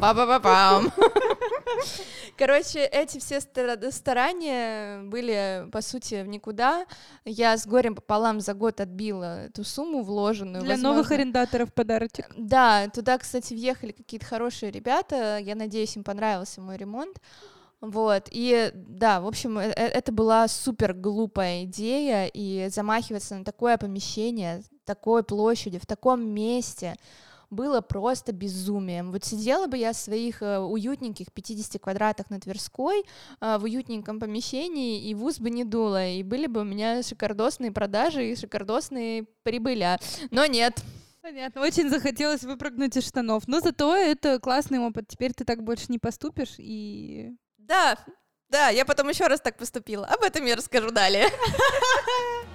Па-па-па-пам. 0.00 0.92
Короче, 2.38 2.84
эти 2.84 3.18
все 3.18 3.40
стара- 3.40 3.90
старания 3.90 5.02
были, 5.02 5.68
по 5.70 5.80
сути, 5.80 6.22
в 6.22 6.28
никуда. 6.28 6.86
Я 7.24 7.56
с 7.56 7.66
горем 7.66 7.94
пополам 7.94 8.40
за 8.40 8.54
год 8.54 8.80
отбила 8.80 9.46
эту 9.46 9.64
сумму 9.64 10.02
вложенную. 10.02 10.62
Для 10.62 10.74
возможно. 10.74 10.96
новых 10.96 11.10
арендаторов 11.10 11.72
подарочек. 11.72 12.30
Да, 12.36 12.88
туда, 12.88 13.18
кстати, 13.18 13.54
въехали 13.54 13.92
какие-то 13.92 14.26
хорошие 14.26 14.70
ребята. 14.72 15.38
Я 15.38 15.54
надеюсь, 15.54 15.96
им 15.96 16.04
понравился 16.04 16.60
мой 16.60 16.76
ремонт. 16.76 17.18
Вот, 17.80 18.28
и 18.30 18.70
да, 18.74 19.20
в 19.20 19.26
общем, 19.26 19.58
э- 19.58 19.72
э- 19.76 19.88
это 19.88 20.12
была 20.12 20.46
супер 20.46 20.94
глупая 20.94 21.64
идея, 21.64 22.26
и 22.32 22.68
замахиваться 22.68 23.34
на 23.34 23.44
такое 23.44 23.76
помещение, 23.76 24.62
такой 24.84 25.24
площади, 25.24 25.80
в 25.80 25.86
таком 25.86 26.24
месте 26.28 26.94
было 27.52 27.82
просто 27.82 28.32
безумием. 28.32 29.12
Вот 29.12 29.24
сидела 29.24 29.66
бы 29.66 29.76
я 29.76 29.92
в 29.92 29.96
своих 29.96 30.42
э, 30.42 30.58
уютненьких 30.58 31.32
50 31.32 31.80
квадратах 31.80 32.30
на 32.30 32.40
Тверской, 32.40 33.04
э, 33.40 33.58
в 33.58 33.64
уютненьком 33.64 34.18
помещении, 34.18 35.08
и 35.08 35.14
в 35.14 35.24
ус 35.24 35.38
бы 35.38 35.50
не 35.50 35.64
дуло, 35.64 36.08
и 36.08 36.22
были 36.22 36.46
бы 36.46 36.62
у 36.62 36.64
меня 36.64 37.02
шикардосные 37.02 37.70
продажи 37.70 38.32
и 38.32 38.36
шикардосные 38.36 39.26
прибыля. 39.42 40.00
Но 40.30 40.46
нет, 40.46 40.82
Понятно. 41.20 41.60
Очень 41.60 41.88
захотелось 41.88 42.42
выпрыгнуть 42.42 42.96
из 42.96 43.06
штанов. 43.06 43.46
Но 43.46 43.60
зато 43.60 43.94
это 43.94 44.40
классный 44.40 44.80
опыт. 44.80 45.06
Теперь 45.06 45.32
ты 45.32 45.44
так 45.44 45.62
больше 45.62 45.84
не 45.88 46.00
поступишь 46.00 46.56
и... 46.58 47.30
Да, 47.58 47.96
да, 48.50 48.70
я 48.70 48.84
потом 48.84 49.08
еще 49.08 49.28
раз 49.28 49.40
так 49.40 49.56
поступила. 49.56 50.04
Об 50.04 50.24
этом 50.24 50.44
я 50.44 50.56
расскажу 50.56 50.90
далее. 50.90 51.28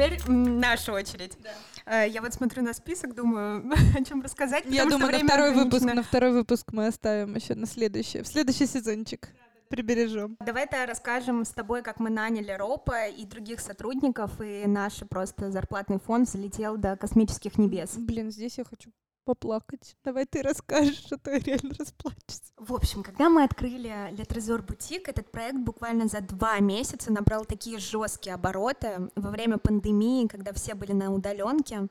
Теперь 0.00 0.18
наша 0.28 0.92
очередь. 0.94 1.36
Э, 1.84 2.08
Я 2.08 2.22
вот 2.22 2.32
смотрю 2.32 2.62
на 2.62 2.72
список, 2.72 3.14
думаю, 3.14 3.70
о 3.98 4.02
чем 4.02 4.22
рассказать. 4.22 4.64
Я 4.66 4.86
думаю, 4.86 5.12
на 5.12 5.18
второй 5.18 5.52
выпуск, 5.52 5.82
ограничено. 5.82 5.94
на 5.94 6.02
второй 6.02 6.32
выпуск 6.32 6.72
мы 6.72 6.86
оставим 6.86 7.34
еще 7.34 7.54
на 7.54 7.66
следующий, 7.66 8.22
в 8.22 8.26
следующий 8.26 8.66
сезончик. 8.66 9.28
Прибережем. 9.68 10.38
Давай-то 10.40 10.86
расскажем 10.86 11.44
с 11.44 11.50
тобой, 11.50 11.82
как 11.82 12.00
мы 12.00 12.08
наняли 12.08 12.50
Ропа 12.50 13.08
и 13.08 13.26
других 13.26 13.60
сотрудников, 13.60 14.40
и 14.40 14.64
наш 14.66 15.00
просто 15.10 15.50
зарплатный 15.50 16.00
фонд 16.00 16.30
залетел 16.30 16.78
до 16.78 16.96
космических 16.96 17.58
небес. 17.58 17.90
Блин, 17.96 18.32
здесь 18.32 18.56
я 18.56 18.64
хочу 18.64 18.90
поплакать. 19.24 19.96
Давай 20.04 20.26
ты 20.26 20.42
расскажешь, 20.42 21.06
а 21.10 21.18
то 21.18 21.30
я 21.30 21.38
реально 21.38 21.74
расплачусь. 21.78 22.52
В 22.56 22.74
общем, 22.74 23.02
когда 23.02 23.28
мы 23.28 23.44
открыли 23.44 23.90
Trésor 24.24 24.64
Boutique, 24.64 25.08
этот 25.08 25.30
проект 25.30 25.58
буквально 25.58 26.08
за 26.08 26.20
два 26.20 26.58
месяца 26.60 27.12
набрал 27.12 27.44
такие 27.44 27.78
жесткие 27.78 28.34
обороты 28.34 29.10
во 29.16 29.30
время 29.30 29.58
пандемии, 29.58 30.26
когда 30.26 30.52
все 30.52 30.74
были 30.74 30.92
на 30.92 31.12
удаленке. 31.12 31.88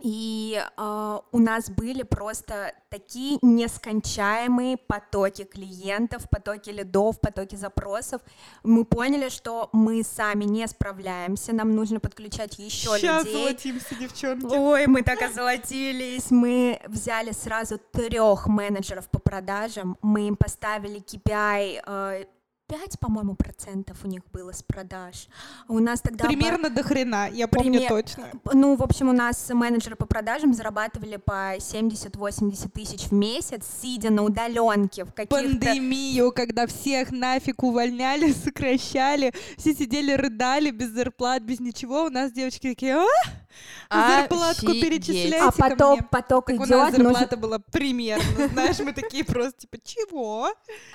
И 0.00 0.60
э, 0.76 1.18
у 1.32 1.38
нас 1.38 1.70
были 1.70 2.02
просто 2.02 2.72
такие 2.88 3.38
нескончаемые 3.42 4.76
потоки 4.76 5.44
клиентов, 5.44 6.28
потоки 6.30 6.70
лидов, 6.70 7.20
потоки 7.20 7.56
запросов. 7.56 8.22
Мы 8.62 8.84
поняли, 8.84 9.28
что 9.28 9.68
мы 9.72 10.02
сами 10.04 10.44
не 10.44 10.66
справляемся, 10.68 11.52
нам 11.52 11.74
нужно 11.74 12.00
подключать 12.00 12.58
еще 12.58 12.90
Сейчас 12.98 13.24
людей. 13.24 13.42
золотимся, 13.42 13.94
девчонки. 13.94 14.54
Ой, 14.54 14.86
мы 14.86 15.02
так 15.02 15.20
озолотились. 15.22 16.30
Мы 16.30 16.80
взяли 16.86 17.32
сразу 17.32 17.78
трех 17.92 18.46
менеджеров 18.46 19.08
по 19.10 19.18
продажам. 19.18 19.96
Мы 20.02 20.28
им 20.28 20.36
поставили 20.36 21.00
KPI. 21.00 21.82
э, 21.86 22.24
5, 22.68 23.00
по-моему, 23.00 23.34
процентов 23.34 24.04
у 24.04 24.08
них 24.08 24.22
было 24.30 24.52
с 24.52 24.62
продаж. 24.62 25.28
У 25.68 25.78
нас 25.78 26.02
тогда... 26.02 26.26
Примерно 26.26 26.68
до 26.68 26.82
хрена, 26.82 27.30
я 27.32 27.48
помню 27.48 27.80
Пример- 27.80 27.88
точно. 27.88 28.30
Ну, 28.52 28.76
в 28.76 28.82
общем, 28.82 29.08
у 29.08 29.12
нас 29.12 29.48
менеджеры 29.48 29.96
по 29.96 30.04
продажам 30.04 30.52
зарабатывали 30.52 31.16
по 31.16 31.56
70-80 31.56 32.68
тысяч 32.68 33.04
в 33.04 33.12
месяц, 33.12 33.62
сидя 33.80 34.10
на 34.10 34.22
удаленке 34.22 35.04
в 35.04 35.12
каких-то... 35.12 35.34
Пандемию, 35.34 36.30
когда 36.32 36.66
всех 36.66 37.10
нафиг 37.10 37.62
увольняли, 37.62 38.32
сокращали, 38.44 39.32
все 39.56 39.74
сидели, 39.74 40.12
рыдали 40.12 40.70
без 40.70 40.90
зарплат, 40.90 41.42
без 41.42 41.60
ничего. 41.60 42.04
У 42.04 42.10
нас 42.10 42.32
девочки 42.32 42.68
такие, 42.68 42.96
а? 42.96 43.06
Зарплатку 43.90 44.66
Офигеть. 44.66 44.82
перечисляйте 44.82 45.46
А 45.46 45.50
поток, 45.52 46.00
мне». 46.00 46.08
поток 46.10 46.46
Так 46.46 46.56
у 46.56 46.66
нас 46.66 46.94
идет, 46.94 47.06
зарплата 47.06 47.36
была 47.36 47.58
примерно, 47.58 48.48
знаешь, 48.52 48.78
мы 48.80 48.92
такие 48.92 49.24
просто, 49.24 49.60
типа, 49.60 49.78
чего? 49.82 50.48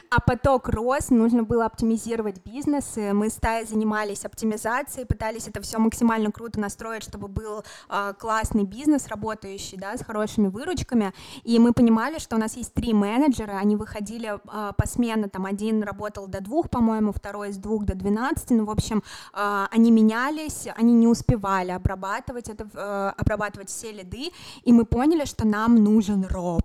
А 0.10 0.20
поток 0.20 0.70
рос, 0.70 1.10
нужно 1.10 1.44
было 1.44 1.66
оптимизировать 1.66 2.44
бизнес. 2.46 2.98
и 2.98 3.12
Мы 3.12 3.30
стаей 3.30 3.66
занимались 3.66 4.26
оптимизацией, 4.26 5.06
пытались 5.06 5.48
это 5.48 5.62
все 5.62 5.80
максимально 5.80 6.32
круто 6.32 6.60
настроить, 6.60 7.04
чтобы 7.04 7.28
был 7.28 7.64
а, 7.90 8.14
классный 8.14 8.64
бизнес, 8.64 9.08
работающий, 9.08 9.78
да, 9.78 9.98
с 9.98 10.04
хорошими 10.04 10.48
выручками. 10.48 11.14
И 11.44 11.58
мы 11.60 11.74
понимали, 11.74 12.20
что 12.20 12.36
у 12.36 12.40
нас 12.40 12.56
есть 12.56 12.74
три 12.74 12.94
менеджера, 12.94 13.54
они 13.54 13.76
выходили 13.76 14.40
а, 14.48 14.74
посменно, 14.74 15.30
там 15.30 15.46
один 15.46 15.82
работал 15.84 16.28
до 16.28 16.42
двух, 16.42 16.70
по-моему, 16.70 17.12
второй 17.12 17.52
с 17.52 17.58
двух 17.58 17.86
до 17.86 17.96
12, 17.96 18.52
ну, 18.52 18.66
в 18.66 18.70
общем, 18.70 19.04
а, 19.34 19.68
они 19.72 19.92
менялись, 19.92 20.68
они 20.76 20.94
не 20.94 21.08
успевали 21.08 21.72
обрабатывать 21.72 22.43
это, 22.50 22.68
э, 22.74 23.14
обрабатывать 23.18 23.70
все 23.70 23.92
лиды, 23.92 24.32
и 24.64 24.74
мы 24.74 24.86
поняли, 24.86 25.26
что 25.26 25.48
нам 25.48 25.84
нужен 25.84 26.26
роб 26.26 26.64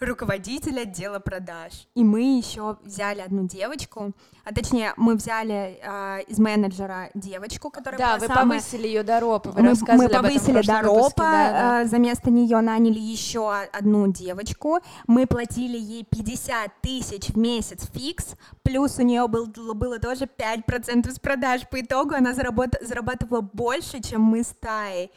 руководитель 0.00 0.80
отдела 0.80 1.18
продаж. 1.18 1.86
И 1.94 2.04
мы 2.04 2.38
еще 2.38 2.76
взяли 2.82 3.20
одну 3.20 3.46
девочку, 3.46 4.12
а 4.44 4.54
точнее, 4.54 4.92
мы 4.96 5.14
взяли 5.16 5.78
а, 5.84 6.18
из 6.20 6.38
менеджера 6.38 7.10
девочку, 7.14 7.70
которая 7.70 7.98
Да, 7.98 8.16
была 8.16 8.18
вы 8.18 8.26
самая- 8.34 8.60
повысили 8.60 8.86
ее 8.86 9.02
до 9.02 9.20
ропа, 9.20 9.50
вы 9.50 9.62
мы, 9.62 9.74
мы 9.96 10.08
повысили 10.08 10.62
до 10.62 10.76
выпуске, 10.82 10.82
ропа, 10.82 11.12
да, 11.22 11.50
да. 11.50 11.80
а, 11.80 11.84
за 11.84 11.98
место 11.98 12.30
нее 12.30 12.60
наняли 12.60 12.98
еще 12.98 13.52
одну 13.52 14.12
девочку, 14.12 14.78
мы 15.06 15.26
платили 15.26 15.76
ей 15.78 16.04
50 16.04 16.70
тысяч 16.80 17.28
в 17.28 17.36
месяц 17.38 17.86
фикс, 17.92 18.34
плюс 18.62 18.98
у 18.98 19.02
нее 19.02 19.26
был, 19.28 19.46
было 19.46 19.98
тоже 19.98 20.26
5% 20.26 21.10
с 21.10 21.18
продаж, 21.18 21.68
по 21.68 21.80
итогу 21.80 22.14
она 22.14 22.32
заработ- 22.32 22.82
зарабатывала 22.82 23.40
больше, 23.40 24.00
чем 24.00 24.22
мы 24.22 24.42
с 24.42 24.54
Таей. 24.60 25.10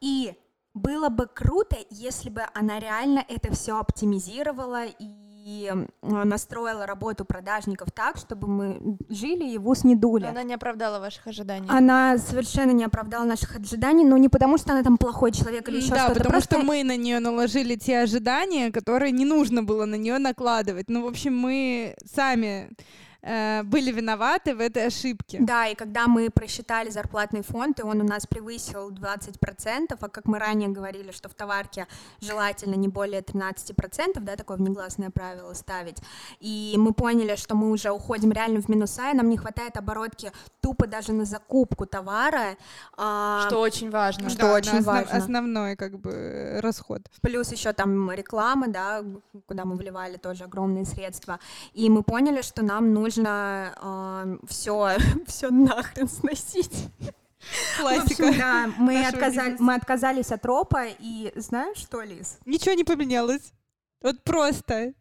И 0.00 0.34
было 0.76 1.08
бы 1.08 1.26
круто, 1.26 1.76
если 1.90 2.28
бы 2.30 2.42
она 2.54 2.78
реально 2.78 3.24
это 3.28 3.52
все 3.52 3.78
оптимизировала 3.78 4.84
и 4.98 5.68
м, 5.72 5.88
настроила 6.02 6.86
работу 6.86 7.24
продажников 7.24 7.92
так, 7.92 8.16
чтобы 8.18 8.46
мы 8.46 8.98
жили 9.08 9.48
и 9.48 9.58
в 9.58 9.68
ус 9.68 9.84
не 9.84 9.96
дули. 9.96 10.24
Но 10.24 10.30
Она 10.30 10.42
не 10.42 10.54
оправдала 10.54 10.98
ваших 10.98 11.26
ожиданий. 11.26 11.66
Она 11.70 12.18
совершенно 12.18 12.72
не 12.72 12.84
оправдала 12.84 13.24
наших 13.24 13.56
ожиданий, 13.56 14.04
но 14.04 14.18
не 14.18 14.28
потому, 14.28 14.58
что 14.58 14.72
она 14.72 14.82
там 14.82 14.98
плохой 14.98 15.32
человек 15.32 15.68
или 15.68 15.78
еще 15.78 15.90
да, 15.90 15.96
что-то. 16.04 16.14
потому 16.14 16.30
просто 16.32 16.56
что 16.56 16.64
мы 16.64 16.84
на 16.84 16.96
нее 16.96 17.20
наложили 17.20 17.76
те 17.76 18.00
ожидания, 18.00 18.70
которые 18.70 19.12
не 19.12 19.24
нужно 19.24 19.62
было 19.62 19.84
на 19.86 19.94
нее 19.94 20.18
накладывать. 20.18 20.90
Ну, 20.90 21.02
в 21.04 21.06
общем, 21.06 21.36
мы 21.36 21.96
сами 22.04 22.70
э, 23.26 23.62
были 23.64 23.90
виноваты 23.92 24.54
в 24.54 24.60
этой 24.60 24.86
ошибке. 24.86 25.38
Да, 25.40 25.66
и 25.66 25.74
когда 25.74 26.06
мы 26.06 26.30
просчитали 26.30 26.90
зарплатный 26.90 27.42
фонд, 27.42 27.80
и 27.80 27.82
он 27.82 28.00
у 28.00 28.04
нас 28.04 28.26
превысил 28.26 28.90
20%, 28.90 29.96
а 30.00 30.08
как 30.08 30.26
мы 30.26 30.38
ранее 30.38 30.68
говорили, 30.68 31.10
что 31.12 31.28
в 31.28 31.34
товарке 31.34 31.86
желательно 32.20 32.74
не 32.76 32.88
более 32.88 33.20
13%, 33.22 34.20
да, 34.20 34.36
такое 34.36 34.56
внегласное 34.56 35.10
правило 35.10 35.54
ставить, 35.54 35.98
и 36.40 36.74
мы 36.78 36.92
поняли, 36.92 37.36
что 37.36 37.54
мы 37.54 37.70
уже 37.70 37.90
уходим 37.90 38.32
реально 38.32 38.60
в 38.60 38.68
минуса, 38.68 39.10
и 39.10 39.14
нам 39.14 39.28
не 39.28 39.36
хватает 39.36 39.76
оборотки 39.76 40.30
тупо 40.60 40.86
даже 40.86 41.12
на 41.12 41.24
закупку 41.24 41.86
товара. 41.86 42.56
а, 42.96 43.46
Что 43.48 43.60
очень 43.60 43.90
важно. 43.90 44.28
Что 44.30 44.38
Да, 44.42 44.54
очень 44.54 44.78
основ- 44.78 44.84
важно. 44.84 45.16
Основной, 45.16 45.76
как 45.76 45.98
бы, 45.98 46.10
э, 46.10 46.60
расход. 46.60 47.02
Плюс 47.22 47.52
еще 47.52 47.72
там 47.72 48.10
реклама, 48.12 48.68
да, 48.68 49.02
куда 49.46 49.64
мы 49.64 49.76
вливали 49.76 50.16
тоже 50.16 50.44
огромные 50.44 50.84
средства. 50.84 51.38
И 51.72 51.88
мы 51.90 52.02
поняли, 52.02 52.42
что 52.42 52.62
нам 52.64 52.92
нужно 52.92 53.15
все, 54.48 54.96
все 55.26 55.50
нахрен 55.50 56.08
сносить. 56.08 56.88
В 57.38 57.80
Классика. 57.80 58.28
общем, 58.28 58.38
да, 58.40 58.70
мы, 58.76 59.06
отказали, 59.06 59.56
мы 59.60 59.74
отказались 59.74 60.32
от 60.32 60.44
ропа, 60.44 60.86
и 60.98 61.32
знаешь 61.36 61.78
что, 61.78 62.02
Лиз? 62.02 62.38
Ничего 62.44 62.74
не 62.74 62.82
поменялось. 62.82 63.52
Вот 64.02 64.22
просто. 64.24 64.94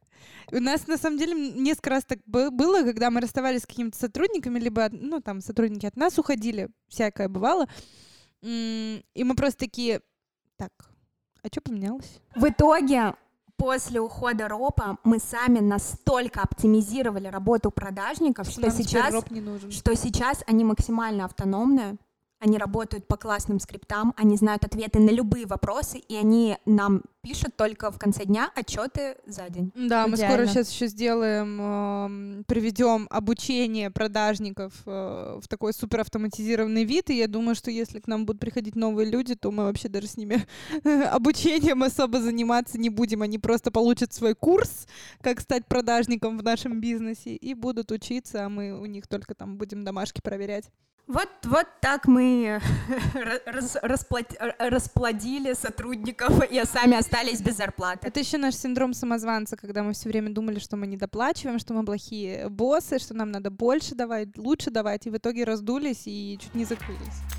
У 0.52 0.60
нас, 0.60 0.86
на 0.86 0.98
самом 0.98 1.18
деле, 1.18 1.34
несколько 1.34 1.90
раз 1.90 2.06
так 2.06 2.20
бы- 2.26 2.52
было, 2.52 2.84
когда 2.84 3.10
мы 3.10 3.20
расставались 3.20 3.64
с 3.64 3.66
какими-то 3.66 3.98
сотрудниками, 3.98 4.60
либо, 4.60 4.90
ну, 4.92 5.22
там, 5.22 5.42
сотрудники 5.42 5.88
от 5.88 5.96
нас 5.96 6.20
уходили, 6.20 6.70
всякое 6.88 7.30
бывало, 7.30 7.68
и 8.42 9.02
мы 9.16 9.36
просто 9.36 9.60
такие, 9.62 10.02
так, 10.56 10.72
а 11.42 11.48
что 11.48 11.62
поменялось? 11.62 12.20
В 12.36 12.48
итоге, 12.48 13.16
после 13.58 14.00
ухода 14.00 14.48
ропа, 14.48 14.98
мы 15.04 15.20
сами 15.20 15.60
настолько 15.60 16.42
оптимизировали 16.42 17.28
работу 17.28 17.72
продажников, 17.72 18.48
что 18.48 18.70
теперь 18.70 18.72
сейчас 18.72 19.16
что 19.70 19.96
сейчас 19.96 20.44
они 20.48 20.64
максимально 20.64 21.26
автономны, 21.26 21.98
они 22.40 22.58
работают 22.58 23.08
по 23.08 23.18
классным 23.18 23.60
скриптам, 23.60 24.14
они 24.18 24.36
знают 24.38 24.66
ответы 24.66 25.00
на 25.00 25.10
любые 25.10 25.46
вопросы, 25.46 25.98
и 25.98 26.16
они 26.16 26.58
нам 26.66 27.02
пишут 27.22 27.56
только 27.56 27.92
в 27.92 27.98
конце 27.98 28.26
дня 28.26 28.52
отчеты 28.56 29.16
за 29.26 29.50
день. 29.50 29.72
Да, 29.74 30.06
мы 30.06 30.16
скоро 30.16 30.34
Идеально. 30.34 30.52
сейчас 30.52 30.72
еще 30.72 30.88
сделаем, 30.88 31.60
эм, 31.60 32.44
приведем 32.46 33.08
обучение 33.10 33.90
продажников 33.90 34.74
э, 34.86 35.40
в 35.42 35.48
такой 35.48 35.74
супер 35.74 36.02
автоматизированный 36.02 36.84
вид, 36.84 37.10
и 37.10 37.18
я 37.18 37.28
думаю, 37.28 37.56
что 37.56 37.72
если 37.72 38.00
к 38.00 38.08
нам 38.08 38.26
будут 38.26 38.42
приходить 38.42 38.76
новые 38.76 39.10
люди, 39.10 39.36
то 39.36 39.50
мы 39.50 39.64
вообще 39.64 39.88
даже 39.88 40.08
с 40.08 40.18
ними 40.18 40.46
обучением 41.12 41.82
особо 41.82 42.22
заниматься 42.22 42.78
не 42.78 42.90
будем, 42.90 43.24
они 43.24 43.40
просто 43.40 43.72
получат 43.72 44.14
свой 44.14 44.36
курс, 44.36 44.88
как 45.22 45.40
стать 45.40 45.66
продажником 45.66 46.38
в 46.38 46.44
нашем 46.44 46.80
бизнесе, 46.80 47.36
и 47.36 47.54
будут 47.56 47.92
учиться, 47.92 48.46
а 48.46 48.50
мы 48.50 48.80
у 48.80 48.86
них 48.86 49.08
только 49.08 49.34
там 49.34 49.58
будем 49.58 49.84
домашки 49.84 50.22
проверять. 50.22 50.70
Вот, 51.08 51.30
вот 51.44 51.68
так 51.82 52.08
мы 52.08 52.60
раз, 53.46 53.78
расплат, 53.84 54.34
расплодили 54.58 55.54
сотрудников 55.54 56.52
и 56.52 56.60
сами 56.66 56.98
остались 56.98 57.42
без 57.42 57.58
зарплаты. 57.58 58.08
Это 58.08 58.20
еще 58.20 58.38
наш 58.38 58.56
синдром 58.56 58.94
самозванца, 58.94 59.56
когда 59.56 59.84
мы 59.84 59.94
все 59.94 60.10
время 60.10 60.32
думали, 60.32 60.58
что 60.58 60.78
мы 60.78 60.88
недоплачиваем, 60.88 61.60
что 61.60 61.76
мы 61.76 61.86
плохие 61.86 62.50
боссы, 62.50 62.98
что 62.98 63.14
нам 63.14 63.30
надо 63.30 63.52
больше 63.52 63.94
давать, 63.94 64.36
лучше 64.38 64.72
давать, 64.72 65.06
и 65.06 65.12
в 65.12 65.18
итоге 65.18 65.44
раздулись 65.44 66.04
и 66.06 66.40
чуть 66.42 66.56
не 66.56 66.66
закрылись. 66.66 67.35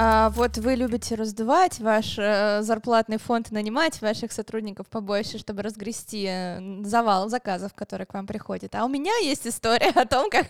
А 0.00 0.30
вот 0.30 0.58
вы 0.58 0.76
любите 0.76 1.16
раздувать 1.16 1.80
ваш 1.80 2.14
э, 2.18 2.62
зарплатный 2.62 3.18
фонд, 3.18 3.50
нанимать 3.50 4.00
ваших 4.00 4.30
сотрудников 4.30 4.86
побольше, 4.86 5.38
чтобы 5.38 5.62
разгрести 5.62 6.24
э, 6.28 6.84
завал 6.84 7.28
заказов, 7.28 7.74
которые 7.74 8.06
к 8.06 8.14
вам 8.14 8.24
приходят. 8.24 8.76
А 8.76 8.84
у 8.84 8.88
меня 8.88 9.10
есть 9.24 9.44
история 9.48 9.90
о 9.96 10.06
том, 10.06 10.30
как 10.30 10.46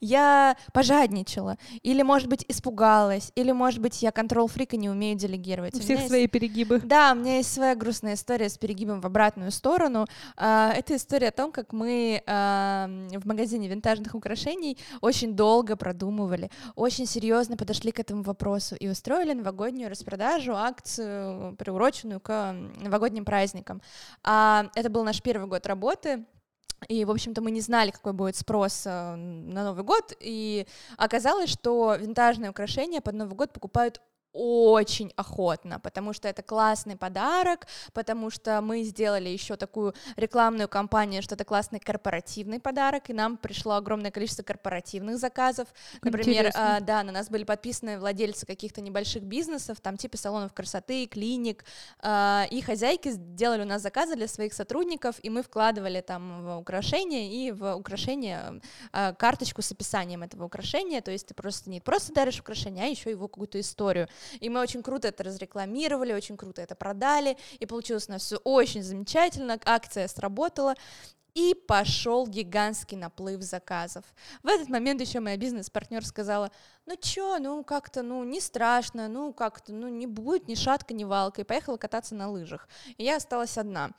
я 0.00 0.56
пожадничала, 0.72 1.58
или, 1.82 2.00
может 2.00 2.28
быть, 2.28 2.46
испугалась, 2.48 3.30
или, 3.34 3.52
может 3.52 3.80
быть, 3.80 4.00
я 4.00 4.10
контрол-фрик 4.10 4.72
и 4.72 4.78
не 4.78 4.88
умею 4.88 5.18
делегировать. 5.18 5.74
У, 5.74 5.76
у 5.76 5.80
всех 5.80 6.00
свои 6.06 6.22
есть... 6.22 6.32
перегибы. 6.32 6.80
Да, 6.82 7.12
у 7.12 7.16
меня 7.16 7.36
есть 7.36 7.52
своя 7.52 7.74
грустная 7.74 8.14
история 8.14 8.48
с 8.48 8.56
перегибом 8.56 9.02
в 9.02 9.06
обратную 9.06 9.50
сторону. 9.50 10.06
А, 10.38 10.72
это 10.72 10.96
история 10.96 11.28
о 11.28 11.32
том, 11.32 11.52
как 11.52 11.74
мы 11.74 12.22
а, 12.26 12.88
в 13.12 13.26
магазине 13.26 13.68
винтажных 13.68 14.14
украшений 14.14 14.78
очень 15.02 15.36
долго 15.36 15.76
продумывали, 15.76 16.50
очень 16.74 17.04
серьезно 17.04 17.58
подошли 17.58 17.92
к 17.92 18.00
этому 18.00 18.22
вопросу 18.22 18.77
и 18.78 18.88
устроили 18.88 19.32
новогоднюю 19.32 19.90
распродажу, 19.90 20.54
акцию, 20.54 21.56
приуроченную 21.56 22.20
к 22.20 22.52
новогодним 22.52 23.24
праздникам. 23.24 23.82
А, 24.22 24.70
это 24.74 24.90
был 24.90 25.04
наш 25.04 25.20
первый 25.22 25.46
год 25.46 25.66
работы, 25.66 26.24
и, 26.86 27.04
в 27.04 27.10
общем-то, 27.10 27.40
мы 27.40 27.50
не 27.50 27.60
знали, 27.60 27.90
какой 27.90 28.12
будет 28.12 28.36
спрос 28.36 28.84
э, 28.86 29.14
на 29.16 29.64
Новый 29.64 29.82
год, 29.82 30.12
и 30.20 30.66
оказалось, 30.96 31.50
что 31.50 31.96
винтажные 31.96 32.50
украшения 32.50 33.00
под 33.00 33.14
Новый 33.14 33.34
год 33.34 33.52
покупают 33.52 34.00
очень 34.38 35.12
охотно, 35.16 35.80
потому 35.80 36.12
что 36.12 36.28
это 36.28 36.42
классный 36.42 36.96
подарок, 36.96 37.66
потому 37.92 38.30
что 38.30 38.60
мы 38.60 38.84
сделали 38.84 39.28
еще 39.28 39.56
такую 39.56 39.94
рекламную 40.16 40.68
кампанию, 40.68 41.22
что 41.22 41.34
это 41.34 41.44
классный 41.44 41.80
корпоративный 41.80 42.60
подарок, 42.60 43.10
и 43.10 43.12
нам 43.12 43.36
пришло 43.36 43.74
огромное 43.74 44.12
количество 44.12 44.44
корпоративных 44.44 45.18
заказов. 45.18 45.66
Например, 46.02 46.52
э, 46.54 46.80
да, 46.80 47.02
на 47.02 47.10
нас 47.10 47.28
были 47.28 47.42
подписаны 47.42 47.98
владельцы 47.98 48.46
каких-то 48.46 48.80
небольших 48.80 49.24
бизнесов, 49.24 49.80
там 49.80 49.96
типа 49.96 50.16
салонов 50.16 50.52
красоты, 50.52 51.06
клиник, 51.06 51.64
э, 52.02 52.44
и 52.50 52.60
хозяйки 52.60 53.10
сделали 53.10 53.62
у 53.62 53.66
нас 53.66 53.82
заказы 53.82 54.14
для 54.14 54.28
своих 54.28 54.52
сотрудников, 54.52 55.16
и 55.22 55.30
мы 55.30 55.42
вкладывали 55.42 56.00
там 56.00 56.44
в 56.44 56.58
украшения 56.58 57.28
и 57.28 57.50
в 57.50 57.74
украшение 57.74 58.60
э, 58.92 59.14
карточку 59.14 59.62
с 59.62 59.72
описанием 59.72 60.22
этого 60.22 60.44
украшения, 60.44 61.00
то 61.00 61.10
есть 61.10 61.26
ты 61.26 61.34
просто 61.34 61.70
не 61.70 61.80
просто 61.80 62.12
даришь 62.12 62.38
украшение, 62.38 62.84
а 62.84 62.88
еще 62.88 63.10
его 63.10 63.26
какую-то 63.26 63.58
историю. 63.58 64.08
И 64.40 64.48
мы 64.48 64.60
очень 64.60 64.82
круто 64.82 65.08
это 65.08 65.24
разрекламировали, 65.24 66.12
очень 66.12 66.36
круто 66.36 66.62
это 66.62 66.74
продали, 66.74 67.36
и 67.58 67.66
получилось 67.66 68.08
у 68.08 68.12
нас 68.12 68.22
все 68.22 68.36
очень 68.44 68.82
замечательно, 68.82 69.58
акция 69.64 70.08
сработала, 70.08 70.74
и 71.38 71.54
пошел 71.54 72.26
гигантский 72.26 72.96
наплыв 72.96 73.42
заказов. 73.42 74.04
В 74.42 74.48
этот 74.48 74.68
момент 74.68 75.00
еще 75.00 75.20
моя 75.20 75.36
бизнес-партнер 75.36 76.04
сказала, 76.04 76.50
ну 76.88 76.96
чё, 76.96 77.38
ну 77.38 77.62
как-то, 77.62 78.02
ну 78.02 78.24
не 78.24 78.40
страшно, 78.40 79.08
ну 79.08 79.32
как-то, 79.32 79.72
ну 79.72 79.88
не 79.88 80.06
будет 80.06 80.48
ни 80.48 80.54
шатка, 80.54 80.94
ни 80.94 81.04
валка, 81.04 81.42
и 81.42 81.44
поехала 81.44 81.76
кататься 81.76 82.14
на 82.14 82.30
лыжах. 82.30 82.66
И 82.96 83.04
я 83.04 83.16
осталась 83.16 83.58
одна. 83.58 83.90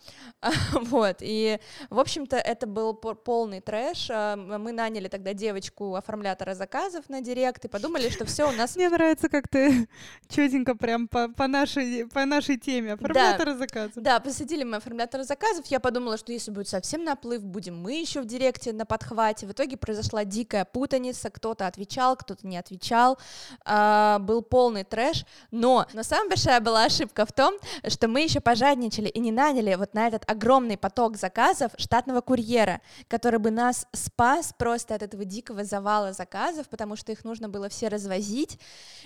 вот, 0.74 1.18
и, 1.22 1.60
в 1.90 2.00
общем-то, 2.00 2.36
это 2.36 2.66
был 2.66 2.96
полный 2.96 3.62
трэш. 3.62 4.10
А, 4.12 4.36
мы 4.36 4.72
наняли 4.72 5.08
тогда 5.08 5.34
девочку-оформлятора 5.34 6.56
заказов 6.56 7.08
на 7.10 7.22
директ 7.22 7.64
и 7.64 7.68
подумали, 7.68 8.10
что 8.10 8.26
все 8.26 8.50
у 8.50 8.52
нас... 8.52 8.76
Мне 8.76 8.90
нравится, 8.90 9.30
как 9.30 9.48
ты 9.48 9.88
четенько 10.28 10.76
прям 10.76 11.08
по, 11.08 11.30
по, 11.30 11.48
нашей, 11.48 12.08
по 12.08 12.26
нашей 12.26 12.58
теме, 12.58 12.94
оформлятора 12.94 13.52
да, 13.52 13.58
заказов. 13.58 14.04
Да, 14.04 14.20
посадили 14.20 14.64
мы 14.64 14.78
оформлятора 14.78 15.24
заказов, 15.24 15.68
я 15.68 15.80
подумала, 15.80 16.18
что 16.18 16.34
если 16.34 16.50
будет 16.50 16.68
совсем 16.68 17.04
наплыв, 17.04 17.29
будем 17.38 17.80
мы 17.80 17.94
еще 17.94 18.22
в 18.22 18.26
директе 18.26 18.74
на 18.74 18.86
подхвате. 18.86 19.46
В 19.46 19.52
итоге 19.52 19.78
произошла 19.78 20.26
дикая 20.26 20.66
путаница, 20.66 21.30
кто-то 21.30 21.68
отвечал, 21.68 22.16
кто-то 22.16 22.48
не 22.48 22.58
отвечал, 22.58 23.20
э, 23.66 24.18
был 24.20 24.42
полный 24.42 24.84
трэш, 24.84 25.26
но, 25.52 25.86
но 25.94 26.04
самая 26.04 26.30
большая 26.30 26.60
была 26.60 26.86
ошибка 26.86 27.26
в 27.26 27.32
том, 27.32 27.56
что 27.88 28.08
мы 28.08 28.22
еще 28.22 28.40
пожадничали 28.40 29.08
и 29.08 29.20
не 29.20 29.32
наняли 29.32 29.76
вот 29.76 29.94
на 29.94 30.08
этот 30.08 30.30
огромный 30.30 30.78
поток 30.78 31.18
заказов 31.18 31.72
штатного 31.78 32.22
курьера, 32.22 32.82
который 33.08 33.40
бы 33.40 33.52
нас 33.52 33.86
спас 33.94 34.54
просто 34.58 34.96
от 34.96 35.04
этого 35.04 35.26
дикого 35.26 35.64
завала 35.64 36.14
заказов, 36.14 36.68
потому 36.70 36.96
что 36.96 37.12
их 37.12 37.24
нужно 37.24 37.50
было 37.50 37.70
все 37.70 37.88
развозить, 37.88 38.60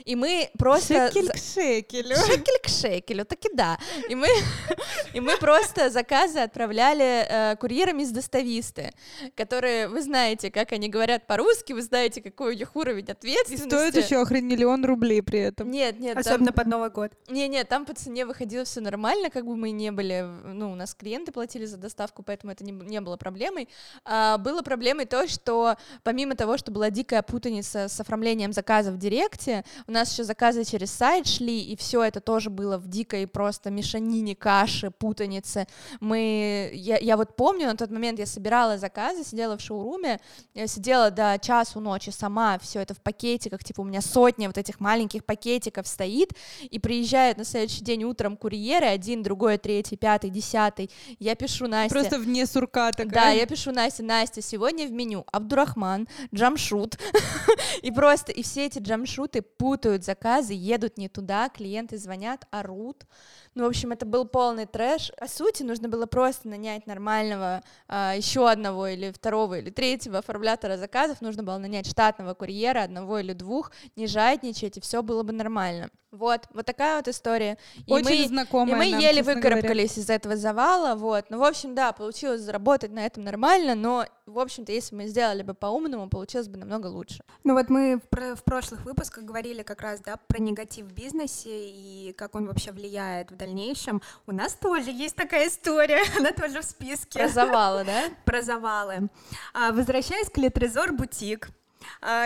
и 0.06 0.16
мы 0.16 0.50
просто... 0.58 1.08
Шекель 1.08 1.30
к 1.30 1.38
шекелю. 1.38 2.16
Шекель 2.16 2.60
к 2.64 2.68
шекелю, 2.68 3.26
таки 3.26 3.50
да. 3.54 3.78
И 4.10 4.16
мы, 4.16 4.28
и 5.14 5.20
мы 5.20 5.38
просто 5.38 5.90
заказы 5.90 6.40
отправляли 6.40 7.26
э, 7.28 7.56
курьерами 7.58 8.03
из 8.04 8.12
достависты, 8.12 8.92
которые, 9.36 9.88
вы 9.88 10.02
знаете, 10.02 10.52
как 10.52 10.72
они 10.72 10.90
говорят 10.90 11.28
по-русски, 11.28 11.74
вы 11.74 11.82
знаете, 11.82 12.22
какой 12.22 12.56
у 12.56 12.58
них 12.58 12.76
уровень 12.76 13.10
ответственности, 13.10 13.68
стоит 13.68 13.96
еще 13.96 14.22
охрен 14.22 14.48
миллион 14.48 14.86
рублей 14.86 15.22
при 15.22 15.40
этом. 15.40 15.72
Нет, 15.72 16.00
нет. 16.00 16.18
Особенно 16.18 16.48
там... 16.48 16.56
под 16.56 16.68
Новый 16.68 16.90
год. 16.90 17.12
Не, 17.30 17.48
нет, 17.48 17.68
там 17.68 17.86
по 17.86 17.94
цене 17.94 18.26
выходило 18.26 18.66
все 18.66 18.82
нормально, 18.82 19.30
как 19.30 19.46
бы 19.46 19.56
мы 19.56 19.72
не 19.72 19.92
были, 19.92 20.26
ну, 20.46 20.72
у 20.72 20.76
нас 20.76 20.94
клиенты 20.94 21.32
платили 21.32 21.66
за 21.66 21.78
доставку, 21.78 22.24
поэтому 22.24 22.52
это 22.52 22.64
не, 22.64 22.72
не 22.72 23.02
было 23.02 23.18
проблемой. 23.18 23.68
А, 24.06 24.38
было 24.38 24.62
проблемой 24.62 25.06
то, 25.06 25.28
что 25.28 25.76
помимо 26.04 26.36
того, 26.36 26.58
что 26.58 26.72
была 26.72 26.90
дикая 26.90 27.22
путаница 27.22 27.88
с 27.88 28.00
оформлением 28.00 28.54
заказов 28.54 28.96
в 28.96 28.98
Директе, 28.98 29.64
у 29.88 29.92
нас 29.92 30.12
еще 30.12 30.24
заказы 30.24 30.64
через 30.64 30.92
сайт 30.92 31.28
шли, 31.28 31.62
и 31.62 31.76
все 31.76 32.04
это 32.04 32.20
тоже 32.22 32.50
было 32.50 32.78
в 32.78 32.88
дикой 32.88 33.28
просто 33.28 33.70
мешанине, 33.70 34.36
каши, 34.36 34.92
путанице. 34.92 35.68
Мы, 36.00 36.72
я, 36.74 36.98
я 36.98 37.18
вот 37.18 37.36
помню, 37.36 37.68
на 37.68 37.78
тот 37.78 37.90
момент 37.94 38.20
я 38.20 38.26
собирала 38.26 38.78
заказы, 38.78 39.24
сидела 39.24 39.58
в 39.58 39.62
шоуруме, 39.62 40.20
сидела 40.66 41.12
до 41.12 41.38
часу 41.42 41.80
ночи 41.80 42.10
сама, 42.10 42.60
все 42.60 42.80
это 42.80 42.94
в 42.94 43.02
пакетиках, 43.02 43.64
типа 43.64 43.82
у 43.82 43.84
меня 43.84 44.02
сотня 44.02 44.48
вот 44.48 44.58
этих 44.58 44.80
маленьких 44.80 45.26
пакетиков 45.26 45.88
стоит, 45.88 46.34
и 46.62 46.80
приезжают 46.80 47.38
на 47.38 47.46
следующий 47.46 47.84
день 47.84 48.04
утром 48.04 48.38
курьеры, 48.38 48.88
один, 48.88 49.24
другой, 49.24 49.58
третий, 49.58 49.96
пятый, 49.96 50.30
десятый, 50.30 50.90
я 51.20 51.36
пишу 51.36 51.68
Насте. 51.68 51.98
Просто 51.98 52.20
вне 52.20 52.46
сурка 52.46 52.92
такая. 52.92 53.10
Да, 53.10 53.30
я 53.30 53.46
пишу 53.46 53.72
Насте, 53.72 54.04
Настя, 54.04 54.42
сегодня 54.42 54.88
в 54.88 54.92
меню 54.92 55.26
Абдурахман, 55.32 56.08
джамшут, 56.34 56.98
и 57.82 57.92
просто, 57.92 58.32
и 58.32 58.44
все 58.44 58.66
эти 58.66 58.80
джамшуты 58.80 59.42
путают 59.42 60.04
заказы, 60.04 60.54
едут 60.54 60.98
не 60.98 61.10
туда, 61.10 61.50
клиенты 61.50 61.98
звонят, 61.98 62.46
орут, 62.52 63.06
ну, 63.56 63.66
в 63.66 63.68
общем, 63.68 63.92
это 63.92 64.06
был 64.06 64.26
полный 64.26 64.66
трэш. 64.66 65.12
По 65.20 65.28
сути, 65.28 65.64
нужно 65.64 65.88
было 65.88 66.06
просто 66.06 66.48
нанять 66.48 66.88
нормального 66.88 67.62
а, 67.88 68.14
еще 68.16 68.50
одного 68.50 68.88
или 68.88 69.12
второго 69.12 69.60
или 69.60 69.70
третьего 69.70 70.20
оформлятора 70.20 70.78
заказов, 70.78 71.22
нужно 71.22 71.44
было 71.44 71.58
нанять 71.58 71.88
штатного 71.88 72.34
курьера, 72.34 72.84
одного 72.84 73.20
или 73.20 73.34
двух, 73.34 73.72
не 73.96 74.08
жадничать, 74.08 74.78
и 74.78 74.82
все 74.82 75.04
было 75.04 75.24
бы 75.24 75.34
нормально. 75.34 75.90
Вот, 76.14 76.48
вот 76.54 76.68
такая 76.68 76.98
вот 76.98 77.08
история. 77.08 77.58
И 77.88 77.92
Очень 77.92 78.22
мы, 78.22 78.28
знакомая 78.28 78.76
И 78.76 78.78
мы 78.78 78.92
нам, 78.92 79.00
еле 79.00 79.24
выкарабкались 79.24 79.98
из 79.98 80.12
этого 80.12 80.38
завала, 80.38 80.94
вот. 80.94 81.26
Ну, 81.32 81.40
в 81.40 81.44
общем, 81.44 81.74
да, 81.74 81.92
получилось 81.92 82.42
заработать 82.42 82.92
на 82.92 83.04
этом 83.04 83.24
нормально, 83.24 83.74
но, 83.74 84.06
в 84.28 84.38
общем-то, 84.38 84.72
если 84.72 84.96
мы 84.96 85.08
сделали 85.08 85.42
бы 85.42 85.56
по-умному, 85.56 86.08
получилось 86.10 86.50
бы 86.50 86.58
намного 86.58 86.86
лучше. 86.86 87.24
Ну 87.44 87.56
вот 87.56 87.72
мы 87.72 88.00
в, 88.12 88.36
в 88.36 88.44
прошлых 88.44 88.86
выпусках 88.86 89.24
говорили 89.24 89.64
как 89.64 89.82
раз, 89.82 90.02
да, 90.02 90.18
про 90.28 90.40
негатив 90.40 90.86
в 90.86 90.94
бизнесе 90.94 91.50
и 91.50 92.14
как 92.16 92.36
он 92.36 92.46
вообще 92.46 92.72
влияет 92.72 93.32
в 93.32 93.36
дальнейшем. 93.36 94.04
У 94.28 94.34
нас 94.34 94.54
тоже 94.54 94.92
есть 94.92 95.16
такая 95.16 95.48
история, 95.48 96.04
она 96.20 96.32
тоже 96.32 96.62
в 96.62 96.66
списке. 96.66 97.18
Про 97.18 97.28
завалы, 97.28 97.86
да? 97.86 98.04
Про 98.26 98.44
завалы. 98.44 99.10
А, 99.56 99.72
возвращаясь 99.72 100.30
к 100.30 100.38
Летрезор 100.38 100.94
Бутик, 100.94 101.50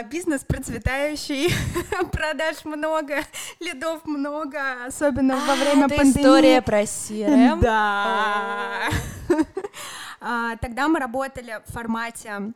бизнес 0.09 0.41
процветающий, 0.43 1.53
продаж 2.11 2.65
много, 2.65 3.23
лидов 3.59 4.05
много, 4.05 4.85
особенно 4.85 5.35
во 5.35 5.53
а, 5.53 5.55
время 5.55 5.85
это 5.85 5.95
пандемии. 5.95 6.21
история 6.21 6.61
про 6.61 6.81
CRM? 6.81 7.59
Да. 7.61 8.89
А, 10.19 10.55
тогда 10.57 10.87
мы 10.87 10.99
работали 10.99 11.61
в 11.67 11.71
формате 11.71 12.53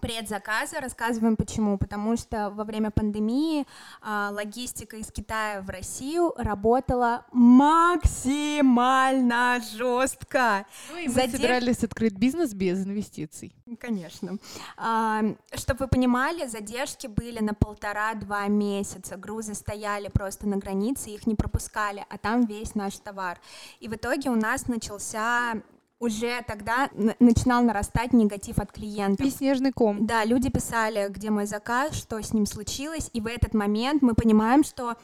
предзаказа. 0.00 0.80
Рассказываем 0.80 1.36
почему. 1.36 1.78
Потому 1.78 2.16
что 2.16 2.50
во 2.50 2.64
время 2.64 2.90
пандемии 2.90 3.66
а, 4.00 4.30
логистика 4.32 4.96
из 4.96 5.12
Китая 5.12 5.60
в 5.62 5.70
Россию 5.70 6.32
работала 6.36 7.24
максимально 7.32 8.62
жестко. 9.76 10.66
Ну 10.90 10.98
и 10.98 11.08
Задерж... 11.08 11.32
собирались 11.32 11.84
открыть 11.84 12.14
бизнес 12.14 12.54
без 12.54 12.84
инвестиций. 12.84 13.54
Конечно. 13.78 14.38
А, 14.76 15.22
чтобы 15.54 15.80
вы 15.80 15.88
понимали, 15.88 16.46
задержки 16.46 17.06
были 17.06 17.40
на 17.40 17.54
полтора-два 17.54 18.46
месяца. 18.48 19.16
Грузы 19.16 19.54
стояли 19.54 20.08
просто 20.08 20.46
на 20.46 20.56
границе, 20.56 21.10
их 21.10 21.26
не 21.26 21.34
пропускали, 21.34 22.04
а 22.08 22.18
там 22.18 22.44
весь 22.44 22.74
наш 22.74 22.96
товар. 22.98 23.40
И 23.80 23.88
в 23.88 23.94
итоге 23.94 24.30
у 24.30 24.36
нас 24.36 24.68
начался 24.68 25.62
уже 26.02 26.42
тогда 26.46 26.90
начинал 27.20 27.62
нарастать 27.62 28.12
негатив 28.12 28.58
от 28.58 28.72
клиентов. 28.72 29.24
И 29.24 29.30
снежный 29.30 29.72
ком. 29.72 30.04
Да, 30.06 30.24
люди 30.24 30.50
писали, 30.50 31.06
где 31.08 31.30
мой 31.30 31.46
заказ, 31.46 31.94
что 31.94 32.20
с 32.20 32.32
ним 32.32 32.44
случилось, 32.46 33.08
и 33.12 33.20
в 33.20 33.26
этот 33.26 33.54
момент 33.54 34.02
мы 34.02 34.14
понимаем, 34.14 34.64
что 34.64 34.96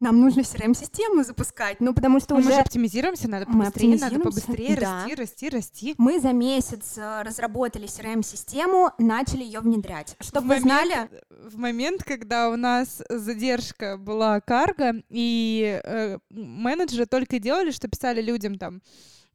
нам 0.00 0.20
нужно 0.20 0.42
CRM-систему 0.42 1.24
запускать, 1.24 1.80
ну, 1.80 1.92
потому 1.92 2.20
что 2.20 2.34
Мы 2.36 2.40
уже 2.42 2.50
же 2.52 2.60
оптимизируемся, 2.60 3.28
надо 3.28 3.46
Мы 3.48 3.64
побыстрее, 3.64 3.98
надо 3.98 4.06
оптимизируемся, 4.16 4.46
побыстрее 4.46 4.76
да. 4.76 5.02
расти, 5.02 5.14
расти, 5.16 5.48
расти. 5.48 5.94
мы 5.98 6.20
за 6.20 6.32
месяц 6.32 6.96
э, 6.96 7.22
разработали 7.22 7.86
CRM-систему, 7.88 8.92
начали 8.98 9.42
ее 9.42 9.58
внедрять. 9.58 10.14
Чтобы 10.20 10.46
В 10.46 10.48
вы 10.50 10.60
знали, 10.60 10.90
момент- 10.94 11.12
В 11.52 11.56
момент, 11.58 12.04
когда 12.04 12.48
у 12.50 12.56
нас 12.56 13.02
задержка 13.10 13.96
была 13.98 14.40
карго, 14.40 15.02
и 15.08 15.80
э, 15.82 16.18
менеджеры 16.30 17.06
только 17.06 17.36
и 17.36 17.40
делали, 17.40 17.72
что 17.72 17.88
писали 17.88 18.22
людям 18.22 18.56
там, 18.56 18.74
«М, 18.74 18.82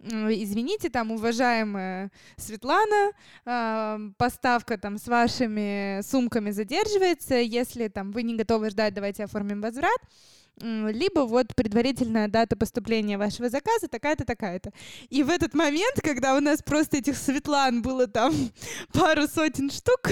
извините, 0.04 0.90
там, 0.90 1.12
уважаемая 1.12 2.12
Светлана, 2.38 3.12
поставка 4.18 4.78
там 4.78 4.98
с 4.98 5.08
вашими 5.08 6.02
сумками 6.02 6.52
задерживается, 6.52 7.36
если 7.36 7.88
там 7.88 8.12
вы 8.12 8.24
не 8.24 8.36
готовы 8.36 8.70
ждать, 8.70 8.94
давайте 8.94 9.24
оформим 9.24 9.62
возврат. 9.62 10.00
Либо 10.60 11.22
вот 11.22 11.56
предварительная 11.56 12.28
дата 12.28 12.56
поступления 12.56 13.18
вашего 13.18 13.50
заказа 13.50 13.88
такая-то, 13.88 14.24
такая-то. 14.24 14.72
И 15.10 15.24
в 15.24 15.30
этот 15.30 15.56
момент, 15.56 16.00
когда 16.04 16.36
у 16.36 16.42
нас 16.42 16.62
просто 16.62 16.98
этих 16.98 17.18
Светлан 17.18 17.82
было 17.82 18.06
там 18.06 18.34
пару 18.94 19.28
сотен 19.28 19.72
штук, 19.72 20.12